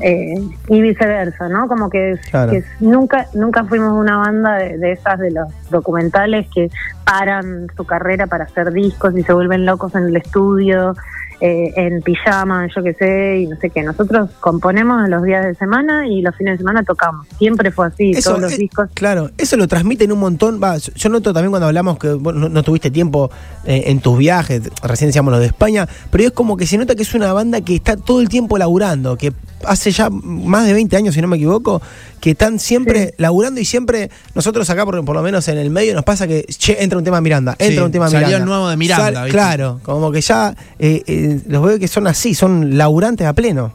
eh, 0.02 0.36
y 0.68 0.82
viceversa, 0.82 1.50
¿no? 1.50 1.68
Como 1.68 1.90
que, 1.90 2.20
Claro. 2.30 2.52
que 2.52 2.64
nunca 2.80 3.28
nunca 3.34 3.64
fuimos 3.66 3.94
una 3.94 4.18
banda 4.18 4.56
de, 4.56 4.78
de 4.78 4.92
esas 4.94 5.20
de 5.20 5.32
los 5.32 5.48
documentales 5.70 6.48
que 6.54 6.70
paran 7.06 7.68
su 7.76 7.86
carrera 7.86 8.28
para 8.28 8.46
hacer 8.46 8.72
discos 8.72 9.18
y 9.18 9.24
se 9.24 9.34
vuelven 9.34 9.66
locos 9.66 9.94
en 9.96 10.04
el 10.04 10.16
estudio, 10.18 10.96
eh, 11.44 11.74
en 11.76 12.04
pijama, 12.04 12.68
yo 12.68 12.84
qué 12.84 12.94
sé, 12.94 13.40
y 13.40 13.48
no 13.48 13.56
sé 13.56 13.72
qué. 13.72 13.82
Nosotros 13.82 14.30
componemos 14.40 15.10
los 15.10 15.24
días 15.24 15.44
de 15.44 15.56
semana 15.56 16.08
y 16.08 16.22
los 16.22 16.36
fines 16.36 16.54
de 16.54 16.58
semana 16.60 16.84
tocamos. 16.84 17.26
Siempre 17.40 17.72
fue 17.72 17.88
así, 17.88 18.12
todos 18.24 18.40
los 18.40 18.54
eh, 18.54 18.58
discos. 18.58 18.90
Claro, 18.94 19.32
eso 19.40 19.58
lo 19.58 19.68
transmiten 19.68 20.12
un 20.12 20.20
montón. 20.20 20.62
Va, 20.62 20.78
yo 20.78 21.10
noto 21.10 21.34
también 21.34 21.50
cuando 21.50 21.66
hablamos 21.66 21.98
que 21.98 22.14
vos 22.14 22.36
no, 22.36 22.48
no 22.48 22.62
tuviste 22.62 22.92
tiempo 22.92 23.32
eh, 23.66 23.86
en 23.88 24.02
tus 24.02 24.20
viajes, 24.20 24.70
recién 24.84 25.08
decíamos 25.10 25.34
lo 25.34 25.40
de 25.40 25.48
España, 25.48 25.88
pero 26.12 26.24
es 26.26 26.32
como 26.32 26.58
que 26.58 26.68
se 26.68 26.78
nota 26.78 26.94
que 26.94 27.02
es 27.02 27.14
una 27.16 27.34
banda 27.34 27.62
que 27.62 27.74
está 27.74 27.98
todo 27.98 28.22
el 28.22 28.30
tiempo 28.30 28.60
laburando, 28.60 29.18
que 29.18 29.34
hace 29.68 29.92
ya 29.92 30.10
más 30.10 30.66
de 30.66 30.74
20 30.74 30.96
años, 30.98 31.16
si 31.16 31.22
no 31.22 31.28
me 31.28 31.38
equivoco, 31.38 31.82
que 32.20 32.32
están 32.32 32.60
siempre 32.60 33.08
Sí. 33.08 33.14
laburando 33.18 33.60
y 33.62 33.66
siempre 33.66 34.10
nosotros 34.36 34.70
acá, 34.70 34.86
por, 34.86 35.04
por 35.06 35.16
lo 35.16 35.22
menos 35.22 35.48
en 35.48 35.58
el 35.58 35.70
medio, 35.70 35.94
nos 35.96 36.04
pasa 36.04 36.28
que 36.28 36.44
che, 36.48 36.84
entra 36.84 36.98
un 36.98 37.04
tema 37.04 37.22
Miranda, 37.22 37.54
entra 37.60 37.68
Sí, 37.78 37.80
un 37.86 37.92
tema 37.92 38.08
salió 38.10 38.28
Miranda. 38.28 38.44
el 38.44 38.50
nuevo 38.50 38.70
de 38.70 38.78
Miranda, 38.78 39.24
¿viste? 39.24 39.32
claro, 39.32 39.80
como 39.84 40.12
que 40.12 40.22
ya 40.22 40.56
eh, 40.80 41.04
eh, 41.08 41.40
los 41.48 41.64
veo 41.66 41.80
que 41.80 41.88
son 41.88 42.08
así, 42.08 42.34
son 42.36 42.78
laburantes 42.78 43.26
a 43.28 43.34
pleno. 43.34 43.74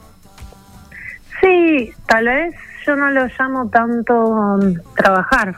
Sí, 1.40 1.90
tal 2.06 2.24
vez 2.24 2.54
yo 2.86 2.96
no 2.96 3.10
lo 3.10 3.26
llamo 3.38 3.68
tanto 3.68 4.14
um, 4.28 4.74
trabajar. 4.96 5.54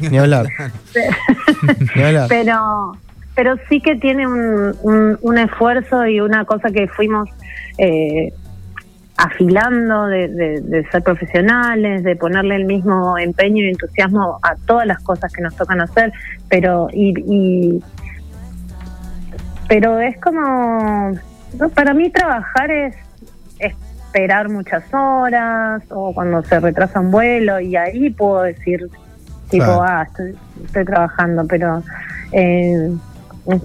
Ni 0.00 0.18
hablar. 0.18 0.46
Ni 1.96 2.02
hablar. 2.02 2.28
pero 2.28 2.96
pero 3.34 3.56
sí 3.68 3.80
que 3.82 3.96
tiene 3.96 4.26
un, 4.26 4.74
un, 4.80 5.18
un 5.20 5.38
esfuerzo 5.38 6.06
y 6.06 6.20
una 6.20 6.46
cosa 6.46 6.70
que 6.70 6.88
fuimos 6.88 7.28
eh, 7.76 8.32
afilando 9.18 10.06
de, 10.06 10.28
de- 10.28 10.60
de 10.60 10.84
ser 10.90 11.02
profesionales, 11.02 12.02
de 12.04 12.16
ponerle 12.16 12.56
el 12.56 12.64
mismo 12.66 13.16
empeño 13.18 13.64
y 13.64 13.68
entusiasmo 13.70 14.38
a 14.42 14.54
todas 14.66 14.86
las 14.86 15.02
cosas 15.02 15.32
que 15.32 15.40
nos 15.42 15.56
tocan 15.56 15.80
hacer, 15.80 16.12
pero 16.48 16.88
y, 16.92 17.14
y- 17.26 17.82
pero 19.68 19.98
es 20.00 20.16
como 20.20 21.12
no, 21.58 21.68
para 21.74 21.94
mí 21.94 22.10
trabajar 22.10 22.70
es 22.70 22.94
esperar 23.58 24.48
muchas 24.48 24.84
horas 24.92 25.82
o 25.90 26.12
cuando 26.14 26.42
se 26.42 26.60
retrasa 26.60 27.00
un 27.00 27.10
vuelo 27.10 27.58
y 27.60 27.76
ahí 27.76 28.10
puedo 28.10 28.42
decir 28.42 28.88
tipo 29.50 29.64
Claro. 29.64 29.82
ah 29.82 30.02
estoy, 30.06 30.36
estoy 30.64 30.84
trabajando 30.84 31.46
pero 31.46 31.82
eh, 32.32 32.92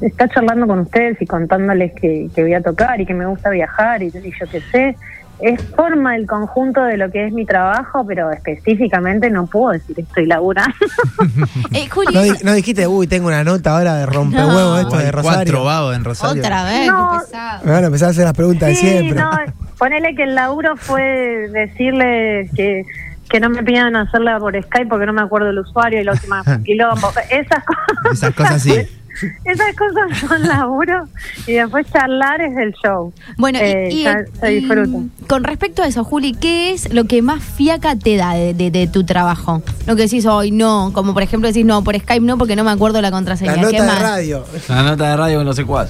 está 0.02 0.28
charlando 0.30 0.66
con 0.68 0.80
ustedes 0.80 1.22
y 1.22 1.26
contándoles 1.26 1.92
que, 1.94 2.30
que 2.34 2.42
voy 2.44 2.54
a 2.54 2.62
tocar 2.62 3.00
y 3.02 3.06
que 3.06 3.14
me 3.14 3.26
gusta 3.26 3.50
viajar 3.50 4.02
y, 4.02 4.08
y 4.08 4.32
yo 4.40 4.48
qué 4.52 4.62
sé 4.72 4.96
es 5.42 5.62
forma 5.76 6.16
el 6.16 6.28
conjunto 6.28 6.84
de 6.84 6.98
lo 6.98 7.10
que 7.10 7.26
es 7.26 7.34
mi 7.34 7.46
trabajo 7.46 8.06
pero 8.06 8.30
específicamente 8.32 9.30
no 9.30 9.48
puedo 9.48 9.72
decir 9.72 10.00
estoy 10.00 10.26
laburando 10.28 10.76
Eh, 11.74 11.90
No, 12.14 12.22
di- 12.22 12.32
no 12.44 12.54
dijiste, 12.54 12.88
uy, 12.88 13.08
tengo 13.08 13.28
una 13.28 13.44
nota 13.44 13.76
ahora 13.76 13.96
de 13.96 14.06
rompehuevo 14.06 14.52
No. 14.74 14.78
esto 14.80 14.98
de 14.98 15.12
Cuatro 15.12 15.22
Rosario. 15.22 15.64
vagos 15.64 15.96
en 15.96 16.04
Rosario. 16.04 16.42
otra 16.44 16.64
vez, 16.66 16.88
No. 16.88 17.12
qué 17.20 17.26
pesado. 17.26 17.60
Me 17.66 17.72
van 17.72 17.84
a 17.84 17.88
empezar 17.88 18.08
a 18.08 18.12
hacer 18.12 18.26
las 18.26 18.34
preguntas 18.34 18.70
de 18.70 18.76
Sí, 18.76 18.88
siempre. 18.88 19.20
no, 19.22 19.32
ponele 19.78 20.16
que 20.16 20.24
el 20.24 20.36
laburo 20.36 20.76
fue 20.78 21.48
decirle 21.52 22.50
que, 22.56 22.84
que 23.30 23.40
no 23.40 23.50
me 23.50 23.64
pidan 23.64 23.96
hacerla 23.96 24.38
por 24.40 24.54
Skype 24.62 24.88
porque 24.88 25.06
no 25.06 25.14
me 25.14 25.22
acuerdo 25.22 25.50
el 25.50 25.60
usuario 25.60 26.02
y 26.02 26.04
la 26.04 26.12
última 26.14 26.44
quilombo. 26.66 27.10
Esas 27.30 27.64
cosas. 27.64 28.14
Esas 28.14 28.34
cosas 28.36 28.62
sí. 28.62 28.74
Esas 29.46 29.76
cosas 29.76 30.18
son 30.20 30.48
laburo 30.48 31.08
y 31.48 31.54
después 31.54 31.86
charlar 31.92 32.42
es 32.42 32.58
el 32.58 32.74
show. 32.84 33.14
Bueno, 33.38 33.60
y- 33.60 33.62
Eh, 33.62 33.90
y, 33.92 34.06
se 34.40 34.52
y, 34.54 34.56
disfruta. 34.60 34.98
con 35.28 35.44
respecto 35.44 35.84
a 35.84 35.88
eso, 35.88 36.04
Juli, 36.04 36.34
¿qué 36.34 36.72
es 36.72 36.94
lo 36.94 37.06
que 37.06 37.22
más 37.22 37.44
fiaca 37.44 37.96
te 37.96 38.16
da 38.18 38.34
de, 38.34 38.54
de- 38.54 38.72
de 38.72 38.88
tu 38.88 39.04
trabajo? 39.04 39.62
Lo 39.88 39.96
que 39.96 40.04
decís 40.04 40.26
hoy, 40.26 40.52
no, 40.52 40.92
como 40.94 41.14
por 41.14 41.24
ejemplo 41.24 41.48
decís, 41.48 41.66
no, 41.66 41.84
por 41.84 41.98
Skype 42.00 42.26
no, 42.26 42.38
porque 42.38 42.56
no 42.56 42.64
me 42.64 42.72
acuerdo 42.72 43.02
la 43.02 43.12
contraseña. 43.12 43.52
La 43.56 43.58
¿Qué 43.58 43.78
nota 43.78 43.84
de 43.84 43.88
más? 43.90 44.02
radio. 44.02 44.46
La 44.70 44.84
nota 44.84 45.10
de 45.10 45.18
radio 45.18 45.38
con 45.40 45.46
no 45.46 45.54
sé 45.54 45.66
cuál. 45.66 45.90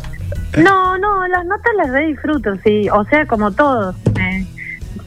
No, 0.58 0.98
no, 0.98 1.28
las 1.28 1.46
notas 1.46 1.72
las 1.78 1.90
re 1.92 2.08
disfruto, 2.08 2.50
sí. 2.64 2.90
O 2.90 3.06
sea, 3.06 3.26
como 3.26 3.52
todos. 3.52 3.96
eh, 4.20 4.46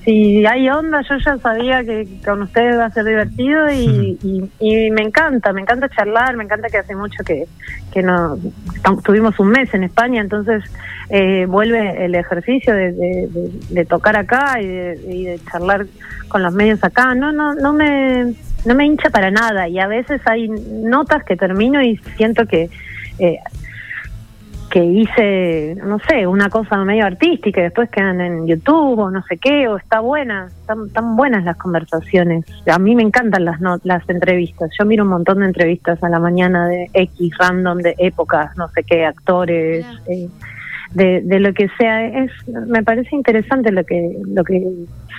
si 0.05 0.45
hay 0.47 0.69
onda, 0.69 1.01
yo 1.09 1.17
ya 1.17 1.39
sabía 1.39 1.83
que 1.83 2.07
con 2.25 2.43
ustedes 2.43 2.79
va 2.79 2.87
a 2.87 2.91
ser 2.91 3.05
divertido 3.05 3.71
y, 3.71 4.19
y- 4.23 4.51
y 4.61 4.91
me 4.91 5.03
encanta, 5.03 5.53
me 5.53 5.63
encanta 5.63 5.89
charlar, 5.89 6.37
me 6.37 6.45
encanta 6.45 6.69
que 6.69 6.79
hace 6.79 6.95
mucho 6.95 7.25
que, 7.25 7.47
que 7.93 8.03
no 8.03 8.39
tuvimos 9.05 9.39
un 9.41 9.49
mes 9.49 9.73
en 9.73 9.85
España, 9.85 10.21
entonces 10.21 10.63
eh, 11.09 11.47
vuelve 11.47 12.05
el 12.05 12.15
ejercicio 12.15 12.75
de, 12.75 12.93
de- 12.93 13.29
de- 13.29 13.51
de 13.71 13.85
tocar 13.87 14.17
acá 14.17 14.61
y 14.61 14.67
de, 14.67 15.01
y 15.09 15.25
de 15.25 15.41
charlar 15.51 15.87
con 16.29 16.43
los 16.43 16.53
medios 16.53 16.83
acá. 16.85 17.15
No, 17.15 17.33
no, 17.33 17.55
no 17.55 17.73
me 17.73 18.35
no 18.67 18.75
me 18.75 18.87
hincha 18.87 19.11
para 19.11 19.31
nada 19.31 19.69
y 19.69 19.79
a 19.79 19.87
veces 19.87 20.21
hay 20.25 20.49
notas 20.49 21.23
que 21.25 21.37
termino 21.37 21.83
y 21.83 21.97
siento 22.17 22.47
que 22.47 22.71
eh, 23.19 23.39
que 24.75 24.85
hice, 24.85 25.77
no 25.87 26.01
sé, 26.01 26.27
una 26.27 26.49
cosa 26.51 26.85
medio 26.85 27.07
artística 27.07 27.61
y 27.61 27.63
después 27.63 27.89
quedan 27.91 28.21
en 28.21 28.45
YouTube 28.49 28.99
o 28.99 29.09
no 29.09 29.23
sé 29.23 29.37
qué, 29.37 29.69
o 29.69 29.77
está 29.77 30.01
buena, 30.01 30.47
están 30.49 30.91
tan 30.91 31.15
buenas 31.15 31.45
las 31.45 31.57
conversaciones. 31.57 32.45
A 32.67 32.81
mí 32.81 32.97
me 32.97 33.05
encantan 33.05 33.45
las 33.45 33.61
no- 33.61 33.79
las 33.85 34.03
entrevistas. 34.11 34.71
Yo 34.77 34.85
miro 34.85 35.05
un 35.05 35.11
montón 35.11 35.39
de 35.39 35.47
entrevistas 35.47 36.03
a 36.03 36.09
la 36.09 36.19
mañana 36.19 36.67
de 36.67 36.91
X, 36.93 37.31
random, 37.39 37.79
de 37.79 37.95
épocas, 37.99 38.51
no 38.57 38.67
sé 38.71 38.83
qué, 38.83 39.07
actores, 39.07 39.87
eh, 40.09 40.29
de, 40.93 41.21
de 41.23 41.39
lo 41.39 41.53
que 41.55 41.69
sea. 41.79 42.05
Es, 42.07 42.33
me 42.49 42.83
parece 42.83 43.15
interesante 43.15 43.71
lo 43.71 43.85
que, 43.85 44.19
lo 44.27 44.43
que 44.43 44.61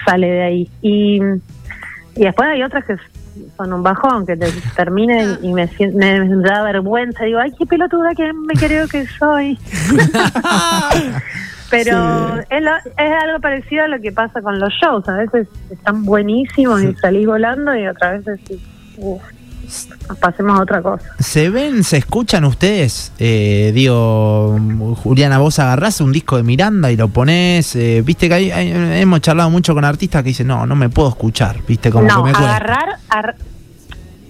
sale 0.05 0.27
de 0.31 0.43
ahí. 0.43 0.69
Y, 0.81 1.21
y 2.17 2.23
después 2.25 2.49
hay 2.49 2.61
otras 2.61 2.83
que 2.83 2.97
son 3.57 3.73
un 3.73 3.83
bajón, 3.83 4.25
que 4.25 4.35
te 4.37 4.47
terminen 4.75 5.37
y 5.41 5.53
me, 5.53 5.69
me 5.93 6.27
da 6.41 6.63
vergüenza. 6.63 7.23
Digo, 7.25 7.39
ay, 7.39 7.51
qué 7.57 7.65
pelotuda 7.65 8.13
que 8.15 8.31
me 8.33 8.53
creo 8.53 8.87
que 8.87 9.05
soy. 9.07 9.57
Pero 11.69 12.39
es, 12.49 12.61
lo- 12.61 12.75
es 12.97 13.11
algo 13.23 13.39
parecido 13.41 13.85
a 13.85 13.87
lo 13.87 13.99
que 13.99 14.11
pasa 14.11 14.41
con 14.41 14.59
los 14.59 14.71
shows. 14.73 15.07
A 15.09 15.17
veces 15.17 15.47
están 15.69 16.05
buenísimos 16.05 16.81
y 16.83 16.93
salís 16.95 17.25
volando 17.25 17.75
y 17.75 17.87
otras 17.87 18.23
veces 18.23 18.59
uf, 18.97 19.21
pasemos 20.19 20.59
a 20.59 20.63
otra 20.63 20.81
cosa. 20.81 21.05
¿Se 21.19 21.49
ven, 21.49 21.83
se 21.83 21.97
escuchan 21.97 22.43
ustedes? 22.45 23.11
Eh, 23.19 23.71
digo, 23.73 24.57
Juliana, 25.03 25.37
vos 25.39 25.59
agarrás 25.59 26.01
un 26.01 26.11
disco 26.11 26.37
de 26.37 26.43
Miranda 26.43 26.91
y 26.91 26.97
lo 26.97 27.07
ponés. 27.09 27.75
eh, 27.75 28.01
Viste 28.05 28.27
que 28.27 28.33
hay- 28.35 28.51
hay- 28.51 28.71
hemos 29.01 29.21
charlado 29.21 29.49
mucho 29.49 29.73
con 29.73 29.85
artistas 29.85 30.23
que 30.23 30.29
dicen, 30.29 30.47
no, 30.47 30.65
no 30.65 30.75
me 30.75 30.89
puedo 30.89 31.09
escuchar. 31.09 31.57
Viste, 31.67 31.91
como 31.91 32.07
no, 32.07 32.17
que 32.23 32.29
me 32.31 32.33
cuesta. 32.33 32.55
agarrar... 32.55 32.89
ar- 33.09 33.35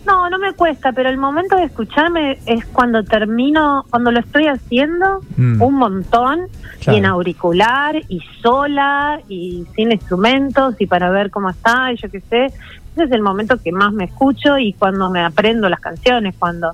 no, 0.05 0.29
no 0.29 0.37
me 0.37 0.53
cuesta, 0.53 0.91
pero 0.91 1.09
el 1.09 1.17
momento 1.17 1.55
de 1.55 1.63
escucharme 1.63 2.37
es 2.45 2.63
cuando 2.67 3.03
termino, 3.03 3.85
cuando 3.89 4.11
lo 4.11 4.19
estoy 4.19 4.45
haciendo 4.45 5.21
Mm. 5.35 5.59
un 5.59 5.73
montón 5.73 6.41
Claro. 6.79 6.95
y 6.95 6.99
en 6.99 7.05
auricular 7.07 7.95
y 8.07 8.21
sola 8.43 9.19
y 9.27 9.65
sin 9.75 9.91
instrumentos 9.91 10.75
y 10.77 10.85
para 10.85 11.09
ver 11.09 11.31
cómo 11.31 11.49
está 11.49 11.91
y 11.91 11.97
yo 11.97 12.11
qué 12.11 12.21
sé. 12.21 12.53
Ese 12.95 13.03
es 13.03 13.11
el 13.11 13.21
momento 13.21 13.61
que 13.61 13.73
más 13.73 13.91
me 13.91 14.05
escucho 14.05 14.57
y 14.57 14.71
cuando 14.71 15.09
me 15.09 15.21
aprendo 15.21 15.67
las 15.67 15.81
canciones, 15.81 16.33
cuando 16.39 16.71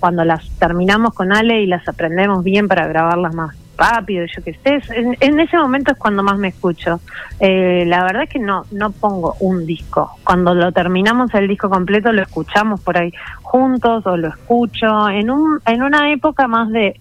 cuando 0.00 0.24
las 0.24 0.48
terminamos 0.58 1.14
con 1.14 1.30
Ale 1.30 1.60
y 1.60 1.66
las 1.66 1.86
aprendemos 1.86 2.42
bien 2.42 2.68
para 2.68 2.86
grabarlas 2.86 3.34
más 3.34 3.54
rápido, 3.76 4.24
yo 4.26 4.42
qué 4.42 4.54
sé. 4.54 4.80
En, 4.96 5.16
en 5.20 5.38
ese 5.38 5.56
momento 5.58 5.92
es 5.92 5.98
cuando 5.98 6.22
más 6.22 6.38
me 6.38 6.48
escucho. 6.48 7.00
Eh, 7.38 7.84
la 7.86 8.02
verdad 8.02 8.24
es 8.24 8.30
que 8.30 8.38
no 8.40 8.64
no 8.72 8.90
pongo 8.90 9.36
un 9.40 9.64
disco. 9.66 10.10
Cuando 10.24 10.54
lo 10.54 10.72
terminamos 10.72 11.32
el 11.34 11.46
disco 11.46 11.70
completo 11.70 12.12
lo 12.12 12.22
escuchamos 12.22 12.80
por 12.80 12.98
ahí 12.98 13.12
juntos 13.42 14.04
o 14.06 14.16
lo 14.16 14.28
escucho. 14.28 15.08
En 15.08 15.30
un 15.30 15.60
en 15.66 15.82
una 15.82 16.12
época 16.12 16.48
más 16.48 16.70
de 16.70 16.98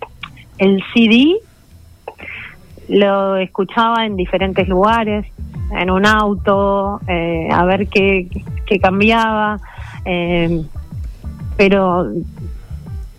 el 0.60 0.84
CD 0.94 1.38
lo 2.90 3.38
escuchaba 3.38 4.06
en 4.06 4.16
diferentes 4.16 4.68
lugares, 4.68 5.26
en 5.72 5.90
un 5.92 6.06
auto, 6.06 7.00
eh, 7.08 7.48
a 7.52 7.66
ver 7.66 7.88
qué, 7.88 8.28
qué 8.66 8.80
cambiaba, 8.80 9.60
eh, 10.06 10.62
pero 11.58 12.08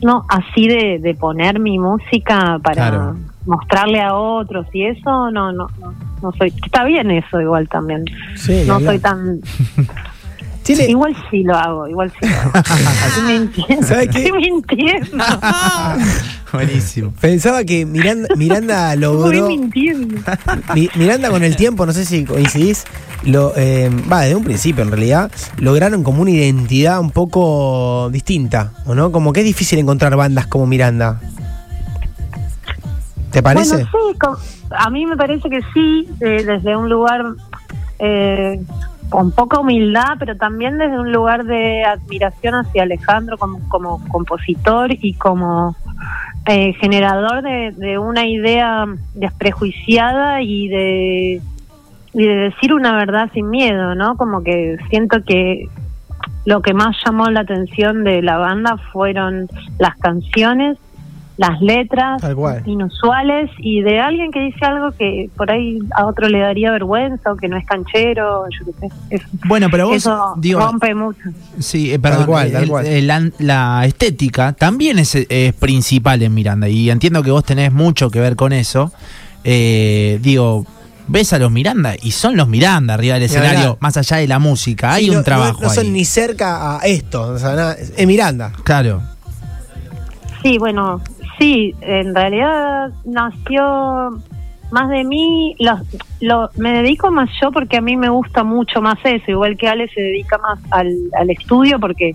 no 0.01 0.25
así 0.29 0.69
de, 0.69 0.99
de 1.01 1.15
poner 1.15 1.59
mi 1.59 1.79
música 1.79 2.59
para 2.63 2.75
Claro. 2.91 3.17
mostrarle 3.47 4.01
a 4.01 4.15
otros 4.15 4.67
y 4.73 4.85
eso 4.85 5.31
no 5.33 5.51
no 5.53 5.67
no, 5.81 5.93
no 6.23 6.33
soy 6.33 6.53
está 6.65 6.85
bien 6.85 7.11
eso 7.11 7.41
igual 7.41 7.69
también 7.69 8.05
Sí, 8.37 8.63
no 8.67 8.79
soy 8.79 9.01
tan 9.01 9.41
Tiene- 10.75 10.91
igual 10.91 11.17
sí 11.31 11.43
lo 11.43 11.55
hago 11.57 11.89
igual 11.89 12.11
sí 12.21 12.29
lo 12.29 12.37
hago 12.37 12.53
mintiendo 13.29 13.87
¿Sabe 13.87 14.09
qué? 14.09 14.25
estoy 14.25 14.41
mintiendo 14.41 15.25
Buenísimo. 16.53 17.13
Pensaba 17.21 17.63
que 17.65 17.85
Miranda, 17.85 18.27
Miranda 18.35 18.95
estoy 18.95 19.01
logró. 19.03 19.49
mintiendo 19.49 20.19
Mi- 20.75 20.89
Miranda 20.95 21.29
con 21.29 21.45
el 21.45 21.57
tiempo, 21.57 21.85
no 21.85 21.93
sé 21.93 22.07
si 22.07 22.25
coincidís, 22.25 22.85
lo, 23.25 23.53
eh, 23.55 23.91
va, 24.11 24.23
desde 24.23 24.35
un 24.37 24.45
principio 24.45 24.83
en 24.83 24.91
realidad, 24.91 25.31
lograron 25.59 26.03
como 26.03 26.23
una 26.23 26.31
identidad 26.31 27.01
un 27.01 27.11
poco 27.11 28.09
distinta, 28.11 28.73
¿o 28.87 28.95
no? 28.95 29.13
Como 29.13 29.35
que 29.35 29.41
es 29.41 29.47
difícil 29.47 29.79
encontrar 29.79 30.17
bandas 30.17 30.47
como 30.47 30.67
Miranda. 30.67 31.21
¿Te 33.31 33.43
parece? 33.43 33.85
Bueno, 33.85 34.39
sí, 34.41 34.69
a 34.71 34.89
mí 34.91 35.05
me 35.05 35.17
parece 35.19 35.51
que 35.51 35.61
sí, 35.75 36.09
eh, 36.21 36.45
desde 36.45 36.77
un 36.77 36.89
lugar 36.89 37.25
eh, 37.99 38.59
con 39.09 39.33
poca 39.33 39.59
humildad, 39.61 40.17
pero 40.19 40.37
también 40.37 40.79
desde 40.79 40.99
un 40.99 41.13
lugar 41.13 41.45
de 41.45 41.85
admiración 41.85 42.55
hacia 42.55 42.83
Alejandro 42.83 43.39
como, 43.39 43.61
como 43.69 44.07
compositor 44.09 44.93
y 44.93 45.15
como 45.15 45.77
eh, 46.47 46.73
generador 46.75 47.43
de, 47.43 47.99
una 47.99 48.27
idea 48.27 48.87
desprejuiciada 49.15 50.43
y 50.43 50.69
de, 50.69 51.43
y 52.15 52.27
de 52.27 52.35
decir 52.35 52.73
una 52.73 52.97
verdad 52.97 53.31
sin 53.35 53.51
miedo, 53.51 53.95
¿no? 53.95 54.17
Como 54.17 54.43
que 54.43 54.79
siento 54.91 55.23
que 55.25 55.69
lo 56.45 56.63
que 56.63 56.73
más 56.73 56.97
llamó 57.05 57.29
la 57.31 57.41
atención 57.41 58.05
de 58.05 58.23
la 58.23 58.39
banda 58.39 58.79
fueron 58.93 59.49
las 59.79 59.97
canciones, 59.99 60.79
las 61.39 61.61
letras 61.63 62.21
inusuales 62.67 63.49
y 63.59 63.81
de 63.83 64.01
alguien 64.01 64.33
que 64.33 64.41
dice 64.41 64.59
algo 64.65 64.91
que 64.93 65.31
por 65.37 65.51
ahí 65.51 65.79
a 65.95 66.05
otro 66.07 66.29
le 66.29 66.41
daría 66.41 66.73
vergüenza 66.73 67.33
o 67.33 67.37
que 67.37 67.47
no 67.49 67.57
es 67.57 67.65
canchero, 67.65 68.45
yo 68.51 68.67
qué 68.67 68.73
sé. 68.89 68.95
Eso, 69.11 69.25
Bueno, 69.47 69.69
pero 69.71 69.87
vos, 69.87 69.97
eso 69.97 70.35
digo, 70.37 70.59
rompe 70.61 70.95
mucho. 70.97 71.21
Sí, 71.61 71.93
eh, 71.93 71.99
perdón, 72.01 72.19
Tal 72.23 72.27
cual, 72.27 72.53
tal 72.53 72.63
el- 72.65 72.69
cual. 72.69 72.87
el- 72.87 73.07
la, 73.07 73.31
la 73.39 73.83
estética 73.87 74.53
también 74.53 74.99
es, 74.99 75.15
es 75.15 75.55
principal 75.55 76.21
en 76.23 76.35
Miranda 76.35 76.69
y 76.69 76.91
entiendo 76.91 77.23
que 77.23 77.31
vos 77.31 77.45
tenés 77.45 77.73
mucho 77.73 78.11
que 78.11 78.21
ver 78.21 78.35
con 78.35 78.53
eso. 78.53 78.91
Eh, 79.45 80.19
digo, 80.21 80.67
ves 81.07 81.33
a 81.33 81.39
los 81.39 81.53
Miranda 81.53 81.95
y 82.03 82.11
son 82.11 82.37
los 82.37 82.49
Miranda 82.49 82.95
arriba 82.95 83.15
del 83.15 83.23
escenario, 83.23 83.79
más 83.81 83.97
allá 83.97 84.17
de 84.17 84.27
la 84.27 84.41
música. 84.41 84.93
Hay 84.95 85.09
no- 85.09 85.19
un 85.19 85.25
trabajo 85.25 85.61
No, 85.63 85.69
no 85.69 85.73
son 85.73 85.85
ahí. 85.87 85.93
ni 85.93 86.05
cerca 86.05 86.79
a 86.79 86.81
esto, 86.81 87.23
o 87.23 87.39
sea, 87.39 87.51
nada, 87.55 87.75
es 87.97 88.07
Miranda. 88.09 88.51
Claro. 88.65 89.03
Sí, 90.43 90.57
bueno, 90.59 91.01
sí, 91.39 91.75
en 91.81 92.15
realidad 92.15 92.91
nació 93.05 94.21
más 94.71 94.89
de 94.91 95.03
mí, 95.05 95.57
lo, 95.61 95.79
lo- 96.21 96.51
me 96.57 96.73
dedico 96.73 97.11
más 97.11 97.31
yo 97.41 97.51
porque 97.53 97.79
a 97.79 97.81
mí 97.81 97.97
me 97.97 98.11
gusta 98.11 98.45
mucho 98.45 98.83
más 98.83 98.99
eso, 99.05 99.31
igual 99.31 99.57
que 99.57 99.67
Ale 99.69 99.89
se 99.89 100.01
dedica 100.01 100.37
más 100.39 100.59
al, 100.71 100.95
al 101.19 101.31
estudio 101.31 101.79
porque 101.81 102.13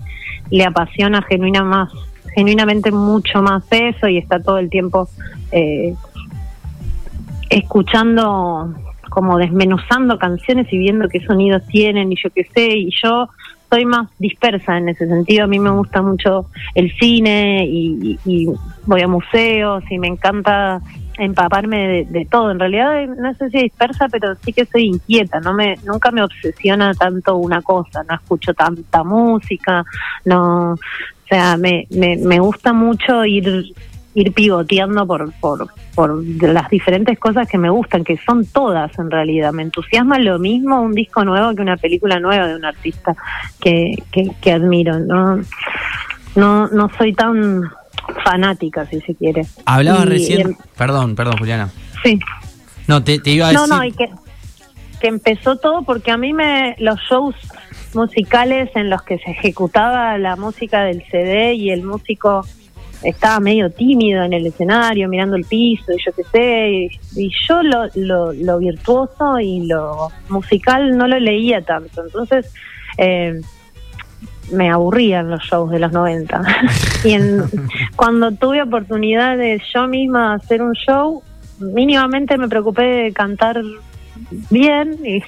le 0.50 0.64
apasiona 0.64 1.20
genuina 1.22 1.64
más, 1.64 1.90
genuinamente 2.34 2.92
mucho 2.92 3.42
más 3.42 3.64
eso 3.70 4.06
y 4.06 4.18
está 4.18 4.40
todo 4.40 4.58
el 4.58 4.70
tiempo 4.70 5.08
eh, 5.50 5.94
escuchando, 7.50 8.74
como 9.10 9.36
desmenuzando 9.38 10.18
canciones 10.18 10.72
y 10.72 10.78
viendo 10.78 11.08
qué 11.08 11.20
sonidos 11.24 11.62
tienen 11.66 12.12
y 12.12 12.16
yo 12.22 12.30
qué 12.30 12.44
sé, 12.54 12.68
y 12.76 12.90
yo 13.02 13.28
soy 13.74 13.84
más 13.86 14.08
dispersa 14.18 14.78
en 14.78 14.88
ese 14.88 15.08
sentido. 15.08 15.44
A 15.44 15.46
mí 15.48 15.58
me 15.58 15.70
gusta 15.70 16.00
mucho 16.00 16.46
el 16.76 16.92
cine 16.96 17.66
y, 17.66 18.46
voy 18.86 19.00
a 19.00 19.08
museos 19.08 19.82
y 19.90 19.98
me 19.98 20.06
encanta 20.06 20.80
empaparme 21.18 21.88
de, 21.88 22.04
de 22.04 22.24
todo. 22.26 22.52
En 22.52 22.60
realidad 22.60 23.02
eh, 23.02 23.06
no 23.08 23.34
sé 23.34 23.50
si 23.50 23.62
dispersa, 23.62 24.08
pero 24.08 24.36
sí 24.44 24.52
que 24.52 24.64
soy 24.66 24.84
inquieta. 24.86 25.40
No 25.40 25.54
me 25.54 25.76
nunca 25.84 26.12
me 26.12 26.22
obsesiona 26.22 26.94
tanto 26.94 27.36
una 27.36 27.62
cosa. 27.62 28.04
No 28.08 28.14
escucho 28.14 28.54
tanta 28.54 29.02
música. 29.02 29.84
No, 30.24 30.74
o 30.74 30.78
sea, 31.28 31.56
me 31.56 31.88
me, 31.90 32.16
me 32.16 32.38
gusta 32.38 32.72
mucho 32.72 33.24
ir 33.24 33.74
ir 34.14 34.32
pivoteando 34.32 35.06
por, 35.06 35.32
por, 35.40 35.68
por 35.94 36.24
las 36.42 36.68
diferentes 36.70 37.18
cosas 37.18 37.48
que 37.48 37.58
me 37.58 37.68
gustan, 37.70 38.04
que 38.04 38.16
son 38.24 38.46
todas 38.46 38.96
en 38.98 39.10
realidad. 39.10 39.52
Me 39.52 39.62
entusiasma 39.62 40.18
lo 40.18 40.38
mismo 40.38 40.80
un 40.80 40.92
disco 40.92 41.24
nuevo 41.24 41.54
que 41.54 41.62
una 41.62 41.76
película 41.76 42.20
nueva 42.20 42.46
de 42.46 42.54
un 42.56 42.64
artista 42.64 43.16
que, 43.60 43.92
que, 44.12 44.30
que 44.40 44.52
admiro. 44.52 44.98
No, 45.00 45.40
no, 46.36 46.68
no 46.68 46.90
soy 46.96 47.12
tan 47.12 47.62
fanática, 48.24 48.86
si 48.86 49.00
se 49.00 49.14
quiere. 49.14 49.46
Hablabas 49.66 50.06
recién. 50.06 50.50
y- 50.52 50.56
Perdón, 50.78 51.14
perdón, 51.16 51.38
Juliana. 51.38 51.70
sí. 52.02 52.18
No, 52.86 53.02
te, 53.02 53.18
te 53.18 53.30
iba 53.30 53.48
a 53.48 53.52
No, 53.52 53.62
decir. 53.62 53.74
no, 53.76 53.84
y 53.84 53.92
que, 53.92 54.10
que 55.00 55.08
empezó 55.08 55.56
todo 55.56 55.82
porque 55.82 56.10
a 56.10 56.18
mí 56.18 56.32
me 56.34 56.76
los 56.78 57.00
shows 57.10 57.34
musicales 57.94 58.68
en 58.74 58.90
los 58.90 59.02
que 59.02 59.18
se 59.18 59.30
ejecutaba 59.30 60.18
la 60.18 60.36
música 60.36 60.82
del 60.84 61.02
CD 61.10 61.54
y 61.54 61.70
el 61.70 61.82
músico 61.82 62.44
estaba 63.04 63.40
medio 63.40 63.70
tímido 63.70 64.22
en 64.22 64.32
el 64.32 64.46
escenario, 64.46 65.08
mirando 65.08 65.36
el 65.36 65.44
piso 65.44 65.92
y 65.92 66.02
yo 66.04 66.12
qué 66.12 66.24
sé. 66.24 66.70
Y, 66.70 67.26
y 67.26 67.30
yo 67.48 67.62
lo, 67.62 67.86
lo, 67.94 68.32
lo 68.32 68.58
virtuoso 68.58 69.38
y 69.38 69.66
lo 69.66 70.08
musical 70.28 70.96
no 70.96 71.06
lo 71.06 71.18
leía 71.18 71.62
tanto. 71.62 72.04
Entonces, 72.04 72.52
eh, 72.98 73.40
me 74.52 74.70
aburrían 74.70 75.30
los 75.30 75.42
shows 75.44 75.70
de 75.70 75.78
los 75.78 75.92
90. 75.92 76.42
y 77.04 77.12
en, 77.12 77.42
cuando 77.96 78.32
tuve 78.32 78.62
oportunidad 78.62 79.36
de 79.36 79.60
yo 79.72 79.86
misma 79.86 80.34
hacer 80.34 80.62
un 80.62 80.72
show, 80.74 81.22
mínimamente 81.58 82.36
me 82.38 82.48
preocupé 82.48 82.82
de 82.82 83.12
cantar 83.12 83.60
bien, 84.50 84.98
y 85.04 85.22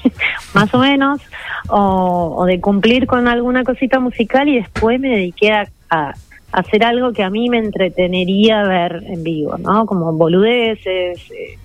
más 0.55 0.73
o 0.75 0.79
menos, 0.79 1.21
o, 1.69 2.35
o 2.39 2.45
de 2.47 2.61
cumplir 2.61 3.07
con 3.07 3.29
alguna 3.29 3.65
cosita 3.65 4.01
musical 4.01 4.49
y 4.49 4.57
después 4.57 5.01
me 5.01 5.11
dediqué 5.11 5.53
a, 5.53 5.69
a 5.91 6.15
hacer 6.53 6.85
algo 6.85 7.13
que 7.13 7.23
a 7.23 7.31
mí 7.31 7.49
me 7.49 7.59
entretenería 7.59 8.63
ver 8.63 9.03
en 9.07 9.23
vivo, 9.23 9.57
¿no? 9.59 9.87
Como 9.87 10.13
boludeces, 10.13 11.31
eh, 11.31 11.59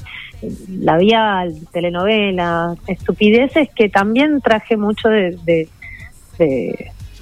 labial, 0.80 1.54
telenovela, 1.72 2.76
estupideces 2.88 3.70
que 3.76 3.90
también 3.90 4.42
traje 4.42 4.76
mucho 4.78 5.10
de, 5.10 5.38
de, 5.46 5.70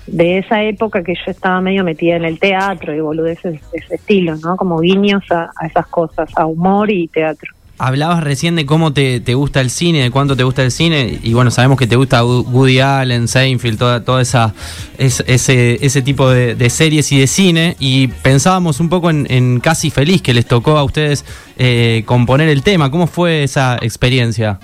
de, 0.07 0.37
esa 0.37 0.63
época 0.63 1.03
que 1.03 1.15
yo 1.15 1.31
estaba 1.31 1.59
medio 1.59 1.83
metida 1.83 2.15
en 2.15 2.25
el 2.25 2.39
teatro 2.39 2.95
y 2.95 3.01
boludeces 3.01 3.59
de 3.71 3.77
ese 3.77 3.95
estilo, 3.95 4.35
¿no? 4.37 4.55
Como 4.55 4.79
guiños 4.79 5.23
a 5.31 5.51
esas 5.65 5.87
cosas, 5.87 6.29
a 6.35 6.45
humor 6.45 6.89
y 6.89 7.07
teatro. 7.07 7.58
Hablabas 7.79 8.23
recién 8.23 8.57
de 8.57 8.65
cómo 8.65 8.91
te, 8.91 9.21
te 9.21 9.33
gusta 9.35 9.61
el 9.61 9.69
cine, 9.69 10.03
de 10.03 10.11
cuánto 10.11 10.35
te 10.35 10.43
gusta 10.43 10.63
el 10.63 10.71
cine, 10.71 11.17
y 11.23 11.33
bueno, 11.33 11.49
sabemos 11.49 11.77
que 11.79 11.87
te 11.87 11.95
gusta 11.95 12.23
Wo- 12.25 12.41
Woody 12.43 12.81
Allen, 12.81 13.29
Seinfeld, 13.29 13.79
toda, 13.79 14.03
toda 14.03 14.21
esa 14.21 14.53
es- 14.97 15.23
ese, 15.27 15.83
ese 15.85 16.01
tipo 16.01 16.29
de, 16.29 16.55
de 16.55 16.69
series 16.69 17.09
y 17.13 17.19
de 17.21 17.27
cine, 17.27 17.77
y 17.79 18.07
pensábamos 18.09 18.81
un 18.81 18.89
poco 18.89 19.09
en, 19.09 19.25
en 19.29 19.61
Casi 19.61 19.91
Feliz, 19.91 20.21
que 20.21 20.33
les 20.33 20.45
tocó 20.45 20.77
a 20.77 20.83
ustedes 20.83 21.23
eh, 21.57 22.03
componer 22.05 22.49
el 22.49 22.63
tema. 22.63 22.91
¿Cómo 22.91 23.07
fue 23.07 23.43
esa 23.43 23.77
experiencia? 23.81 24.59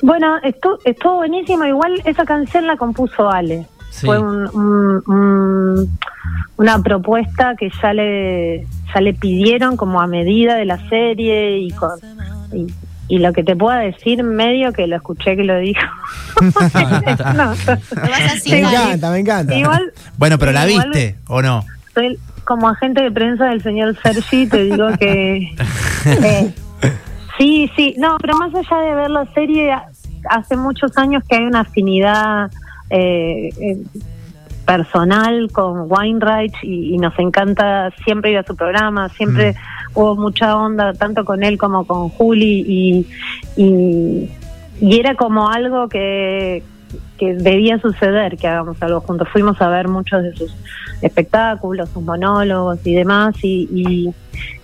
Bueno, 0.00 0.36
estuvo, 0.44 0.78
estuvo 0.84 1.16
buenísimo. 1.16 1.64
Igual 1.64 2.00
esa 2.04 2.24
canción 2.24 2.66
la 2.68 2.76
compuso 2.76 3.28
Ale. 3.28 3.66
Sí. 3.90 4.06
Fue 4.06 4.18
un- 4.20 4.46
un- 4.54 5.02
un- 5.06 5.98
una 6.58 6.80
propuesta 6.82 7.56
que 7.58 7.70
ya 7.82 7.92
le 7.92 8.66
ya 8.94 9.00
le 9.00 9.14
pidieron 9.14 9.76
como 9.76 10.00
a 10.00 10.06
medida 10.06 10.56
de 10.56 10.64
la 10.64 10.88
serie 10.88 11.58
y 11.58 11.70
con 11.72 11.90
y, 12.52 12.66
y 13.08 13.18
lo 13.18 13.32
que 13.32 13.42
te 13.44 13.54
pueda 13.56 13.78
decir 13.78 14.22
medio 14.22 14.72
que 14.72 14.86
lo 14.86 14.96
escuché 14.96 15.36
que 15.36 15.44
lo 15.44 15.58
dijo. 15.58 15.80
No, 17.34 17.54
Me 18.46 18.58
encanta, 18.60 19.10
me 19.10 19.18
encanta. 19.18 19.54
Igual 19.54 19.92
Bueno, 20.16 20.38
pero 20.38 20.52
la 20.52 20.68
Igual- 20.68 20.90
viste, 20.90 21.16
¿o 21.26 21.42
no? 21.42 21.64
soy 21.94 22.18
como 22.44 22.68
agente 22.68 23.02
de 23.02 23.10
prensa 23.10 23.46
del 23.46 23.62
señor 23.62 23.96
Sergi, 24.02 24.46
te 24.46 24.64
digo 24.64 24.86
que... 24.98 25.50
eh, 26.06 26.54
sí, 27.38 27.70
sí, 27.76 27.94
no, 27.98 28.16
pero 28.20 28.36
más 28.38 28.54
allá 28.54 28.80
de 28.82 28.94
ver 28.94 29.10
la 29.10 29.26
serie, 29.34 29.74
hace 30.30 30.56
muchos 30.56 30.96
años 30.96 31.22
que 31.28 31.36
hay 31.36 31.44
una 31.44 31.60
afinidad 31.60 32.50
eh, 32.90 33.50
eh, 33.60 33.76
personal 34.68 35.50
con 35.50 35.90
Weinreich 35.90 36.52
y, 36.62 36.94
y 36.94 36.98
nos 36.98 37.18
encanta 37.18 37.90
siempre 38.04 38.32
ir 38.32 38.36
a 38.36 38.42
su 38.42 38.54
programa, 38.54 39.08
siempre 39.08 39.54
hubo 39.94 40.14
mucha 40.14 40.58
onda 40.58 40.92
tanto 40.92 41.24
con 41.24 41.42
él 41.42 41.56
como 41.56 41.86
con 41.86 42.10
Juli 42.10 42.66
y, 42.68 43.06
y, 43.56 44.30
y 44.78 45.00
era 45.00 45.14
como 45.14 45.48
algo 45.48 45.88
que, 45.88 46.62
que 47.16 47.32
debía 47.32 47.78
suceder 47.80 48.36
que 48.36 48.46
hagamos 48.46 48.76
algo 48.82 49.00
juntos. 49.00 49.26
Fuimos 49.32 49.58
a 49.62 49.68
ver 49.68 49.88
muchos 49.88 50.22
de 50.22 50.36
sus 50.36 50.54
espectáculos, 51.00 51.88
sus 51.88 52.02
monólogos 52.02 52.86
y 52.86 52.92
demás 52.92 53.36
y, 53.42 53.66
y, 53.72 54.14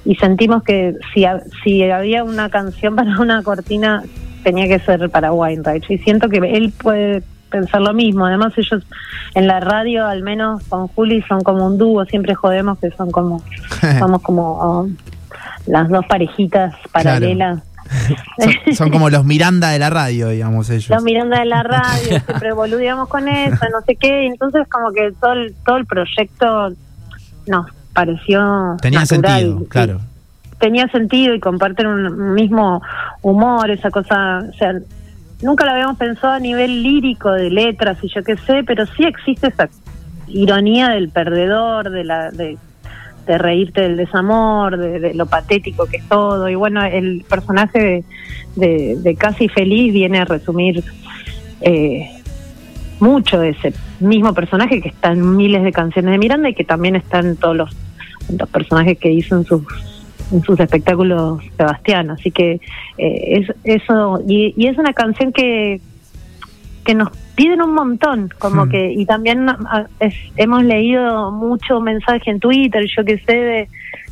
y 0.04 0.16
sentimos 0.16 0.62
que 0.64 0.96
si, 1.14 1.24
si 1.62 1.82
había 1.82 2.24
una 2.24 2.50
canción 2.50 2.94
para 2.96 3.18
una 3.18 3.42
cortina 3.42 4.02
tenía 4.42 4.68
que 4.68 4.80
ser 4.80 5.08
para 5.08 5.32
Weinreich 5.32 5.90
y 5.90 5.96
siento 5.96 6.28
que 6.28 6.36
él 6.36 6.74
puede 6.76 7.22
pensar 7.54 7.80
lo 7.80 7.94
mismo. 7.94 8.26
Además 8.26 8.52
ellos 8.56 8.82
en 9.34 9.46
la 9.46 9.60
radio, 9.60 10.06
al 10.06 10.22
menos 10.22 10.62
con 10.64 10.88
Juli, 10.88 11.22
son 11.28 11.40
como 11.42 11.66
un 11.66 11.78
dúo, 11.78 12.04
siempre 12.04 12.34
jodemos 12.34 12.78
que 12.78 12.90
son 12.90 13.12
como, 13.12 13.42
somos 13.98 14.20
como 14.22 14.42
oh, 14.60 14.88
las 15.66 15.88
dos 15.88 16.04
parejitas 16.06 16.74
paralelas. 16.92 17.62
Son, 18.38 18.74
son 18.74 18.90
como 18.90 19.10
los 19.10 19.26
Miranda 19.26 19.68
de 19.68 19.78
la 19.78 19.90
radio, 19.90 20.28
digamos 20.28 20.70
ellos. 20.70 20.88
Los 20.88 21.02
Miranda 21.02 21.40
de 21.40 21.44
la 21.44 21.62
radio, 21.62 22.18
siempre 22.26 22.52
boludeamos 22.54 23.08
con 23.08 23.28
eso, 23.28 23.62
no 23.70 23.82
sé 23.86 23.94
qué, 23.96 24.26
entonces 24.26 24.66
como 24.68 24.90
que 24.90 25.12
todo 25.20 25.34
el, 25.34 25.54
todo 25.66 25.76
el 25.76 25.84
proyecto 25.84 26.70
nos 27.46 27.66
pareció 27.92 28.78
Tenía 28.80 29.00
natural, 29.00 29.32
sentido, 29.32 29.58
sí. 29.58 29.66
claro. 29.66 30.00
Tenía 30.58 30.88
sentido 30.88 31.34
y 31.34 31.40
comparten 31.40 31.86
un 31.86 32.32
mismo 32.32 32.80
humor, 33.20 33.70
esa 33.70 33.90
cosa, 33.90 34.44
o 34.50 34.54
sea, 34.54 34.72
nunca 35.44 35.64
lo 35.66 35.72
habíamos 35.72 35.98
pensado 35.98 36.32
a 36.32 36.38
nivel 36.40 36.82
lírico 36.82 37.30
de 37.30 37.50
letras 37.50 37.98
y 38.02 38.08
yo 38.08 38.24
qué 38.24 38.36
sé, 38.38 38.64
pero 38.64 38.86
sí 38.86 39.04
existe 39.04 39.48
esa 39.48 39.68
ironía 40.26 40.88
del 40.88 41.10
perdedor, 41.10 41.90
de 41.90 42.02
la 42.04 42.30
de, 42.30 42.56
reírte 43.26 43.82
del 43.82 43.96
desamor, 43.96 44.76
de, 44.76 45.00
de 45.00 45.14
lo 45.14 45.26
patético 45.26 45.86
que 45.86 45.98
es 45.98 46.08
todo. 46.08 46.48
Y 46.48 46.54
bueno, 46.54 46.82
el 46.82 47.24
personaje 47.28 48.04
de, 48.56 48.96
de, 48.96 49.14
Casi 49.16 49.48
Feliz 49.48 49.92
viene 49.92 50.18
a 50.18 50.24
resumir 50.24 50.82
eh, 51.60 52.08
mucho 53.00 53.38
de 53.38 53.50
ese 53.50 53.74
mismo 54.00 54.32
personaje 54.32 54.80
que 54.80 54.88
está 54.88 55.12
en 55.12 55.36
miles 55.36 55.62
de 55.62 55.72
canciones 55.72 56.12
de 56.12 56.18
Miranda 56.18 56.48
y 56.48 56.54
que 56.54 56.64
también 56.64 56.96
está 56.96 57.20
en 57.20 57.36
todos 57.36 57.56
los, 57.56 57.70
los 58.28 58.48
personajes 58.48 58.98
que 58.98 59.10
hizo 59.10 59.36
en 59.36 59.44
sus 59.44 59.62
en 60.34 60.42
sus 60.42 60.58
espectáculos 60.60 61.42
Sebastián 61.56 62.10
así 62.10 62.30
que 62.30 62.60
eh, 62.98 63.38
es 63.38 63.52
eso 63.64 64.20
y, 64.28 64.52
y 64.56 64.66
es 64.66 64.76
una 64.78 64.92
canción 64.92 65.32
que 65.32 65.80
que 66.84 66.94
nos 66.94 67.08
piden 67.34 67.62
un 67.62 67.72
montón, 67.72 68.28
como 68.38 68.66
Hmm. 68.66 68.68
que, 68.68 68.92
y 68.92 69.06
también 69.06 69.48
ah, 69.48 69.86
es- 70.00 70.14
hemos 70.36 70.62
leído 70.64 71.32
mucho 71.32 71.80
mensaje 71.80 72.30
en 72.30 72.40
Twitter, 72.40 72.84
yo 72.94 73.04
que 73.06 73.16
sé, 73.20 73.32
de, 73.34 73.68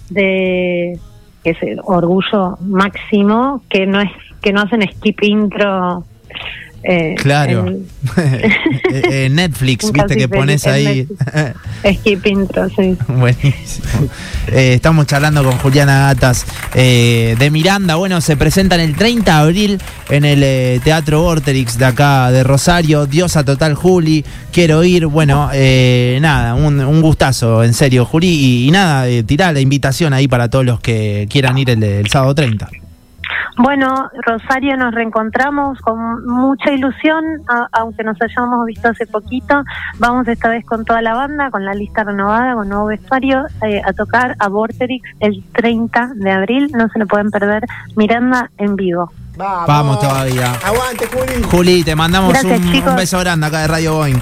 de 0.09 0.99
que 1.45 1.51
es 1.51 1.63
el 1.63 1.81
orgullo 1.85 2.57
máximo, 2.63 3.63
que 3.69 3.87
no 3.87 4.01
es, 4.01 4.11
que 4.41 4.53
no 4.55 4.63
hacen 4.63 4.81
skip 4.91 5.23
intro. 5.23 6.05
Eh, 6.85 7.15
Claro. 7.17 7.67
en- 7.69 7.87
Eh, 8.95 9.03
eh, 9.25 9.29
Netflix, 9.31 9.91
viste 9.93 10.17
que 10.17 10.29
pones 10.29 10.67
ahí. 10.67 11.07
skip 11.95 12.27
intro, 12.27 12.69
sí. 12.69 12.97
Buenísimo. 13.09 13.87
Eh, 14.49 14.75
estamos 14.75 15.07
charlando 15.07 15.43
con 15.43 15.57
Juliana 15.59 16.09
Gatas 16.13 16.45
eh, 16.75 17.37
de 17.39 17.51
Miranda. 17.51 17.95
Bueno, 17.95 18.21
se 18.21 18.37
presentan 18.37 18.81
el 18.81 18.95
30 18.97 19.33
de 19.35 19.41
abril 19.43 19.79
en 20.11 20.25
el 20.25 20.81
Teatro 20.83 21.23
Vorterix 21.23 21.79
de 21.79 21.85
acá 21.87 22.31
de 22.31 22.45
Rosario. 22.45 23.07
Diosa 23.07 23.45
Total 23.45 23.75
Juli. 23.75 24.25
Quiero 24.53 24.85
ir. 24.85 25.07
Bueno, 25.07 25.49
eh, 25.55 26.19
nada, 26.21 26.55
un, 26.55 26.81
un 26.81 27.01
gustazo, 27.01 27.65
en 27.65 27.73
serio, 27.73 28.05
Juli. 28.05 28.29
Y, 28.29 28.69
y 28.69 28.71
nada, 28.71 29.09
eh, 29.09 29.23
tirá 29.23 29.53
la 29.53 29.61
invitación 29.61 30.13
ahí 30.13 30.29
para 30.29 30.49
todos 30.51 30.65
los 30.67 30.81
que 30.81 31.27
quieran 31.31 31.57
ir 31.57 31.71
el, 31.71 31.83
el 31.83 32.09
sábado 32.09 32.35
30. 32.35 32.69
Bueno, 33.59 34.11
Rosario, 34.27 34.77
nos 34.77 34.95
reencontramos 34.95 35.79
con 35.81 36.25
mucha 36.27 36.73
ilusión, 36.73 37.25
a- 37.49 37.69
aunque 37.73 38.03
nos 38.05 38.17
hayamos 38.21 38.65
visto 38.67 38.89
hace 38.89 39.07
poquito. 39.07 39.63
Vamos 39.99 40.27
esta 40.29 40.49
vez 40.49 40.65
con 40.65 40.85
toda 40.85 41.03
la 41.03 41.15
banda, 41.15 41.51
con 41.51 41.65
la 41.65 41.75
lista 41.75 42.05
renovada, 42.05 42.55
con 42.55 42.69
nuevo 42.69 42.87
vestuario, 42.87 43.45
eh, 43.63 43.83
a 43.85 43.93
tocar 43.93 44.37
a 44.39 44.49
Vorterix 44.49 45.09
el 45.21 45.43
30 45.53 46.11
de 46.15 46.31
abril. 46.31 46.71
No 46.75 46.89
se 46.89 46.99
lo 46.99 47.07
pueden 47.07 47.31
perder. 47.31 47.65
Miranda 47.97 48.51
en 48.59 48.77
vivo. 48.77 49.13
Vamos. 49.37 49.67
Vamos 49.67 50.01
todavía. 50.01 50.53
Aguante, 50.65 51.07
Juli. 51.07 51.43
Juli, 51.51 51.85
te 51.85 51.97
mandamos 51.97 52.33
Gracias, 52.33 52.61
un, 52.61 52.97
beso 52.97 53.19
grande 53.19 53.47
acá 53.47 53.61
de 53.61 53.69
Radio 53.69 53.95
Boeing. 53.95 54.21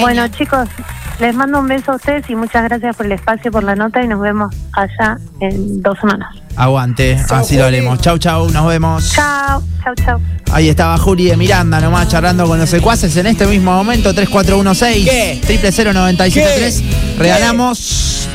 Bueno, 0.00 0.26
chicos, 0.28 0.68
les 1.20 1.34
mando 1.34 1.60
un 1.60 1.68
beso 1.68 1.92
a 1.92 1.96
ustedes 1.96 2.28
y 2.30 2.34
muchas 2.34 2.64
gracias 2.64 2.96
por 2.96 3.06
el 3.06 3.12
espacio, 3.12 3.50
por 3.50 3.64
la 3.64 3.74
nota 3.74 4.02
y 4.02 4.08
nos 4.08 4.20
vemos 4.20 4.54
allá 4.72 5.18
en 5.40 5.82
dos 5.82 5.98
semanas. 5.98 6.34
Aguante, 6.56 7.16
Chau, 7.28 7.38
así 7.38 7.56
lo 7.56 7.64
haremos. 7.66 8.00
Chau, 8.00 8.18
chau, 8.18 8.48
nos 8.50 8.66
vemos. 8.66 9.12
Chao, 9.12 9.62
chao, 9.84 9.94
chao. 10.04 10.20
Ahí 10.52 10.68
estaba 10.68 10.96
Juli 10.96 11.24
de 11.26 11.36
Miranda 11.36 11.80
nomás 11.80 12.08
charlando 12.08 12.46
con 12.46 12.58
los 12.58 12.70
secuaces 12.70 13.16
en 13.16 13.26
este 13.26 13.46
mismo 13.46 13.72
momento 13.72 14.14
3416 14.14 15.04
¿Qué? 15.04 15.40
triple 15.44 15.70
0973 15.72 16.82
regalamos 17.18 18.28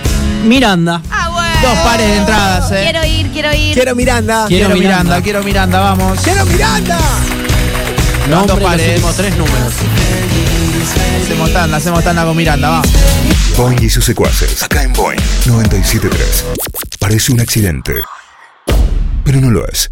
Miranda. 0.46 1.02
Ah, 1.10 1.30
bueno. 1.32 1.54
dos 1.62 1.78
pares 1.80 2.08
de 2.08 2.18
entradas 2.18 2.72
eh. 2.74 2.80
Quiero 2.84 3.06
ir, 3.06 3.28
quiero 3.32 3.54
ir. 3.54 3.74
Quiero 3.74 3.96
Miranda. 3.96 4.46
quiero, 4.48 4.68
Quiero 4.68 4.80
Miranda, 4.82 5.04
Miranda. 5.04 5.22
quiero 5.24 5.44
Miranda 5.44 5.80
vamos 5.80 6.20
¡Quiero 6.22 6.46
Miranda! 6.46 6.98
dos 6.98 8.30
Nombre, 8.30 8.56
los 8.56 8.64
pares 8.64 8.90
últimos 8.90 9.16
tres 9.16 9.38
números. 9.38 9.74
hacemos 11.24 11.54
tanda 11.54 11.78
hacemos 11.78 12.04
tanda 12.04 12.26
con 12.26 12.36
Miranda 12.36 12.70
va 12.70 12.82
Boing 13.62 13.84
y 13.84 13.89
sus 13.91 14.04
secuaces. 14.04 14.63
Acá 14.63 14.82
en 14.82 14.91
Boing 14.93 15.19
973. 15.45 16.45
Parece 17.00 17.32
un 17.32 17.41
accidente, 17.41 17.93
pero 19.24 19.39
no 19.39 19.52
lo 19.52 19.67
es. 19.67 19.91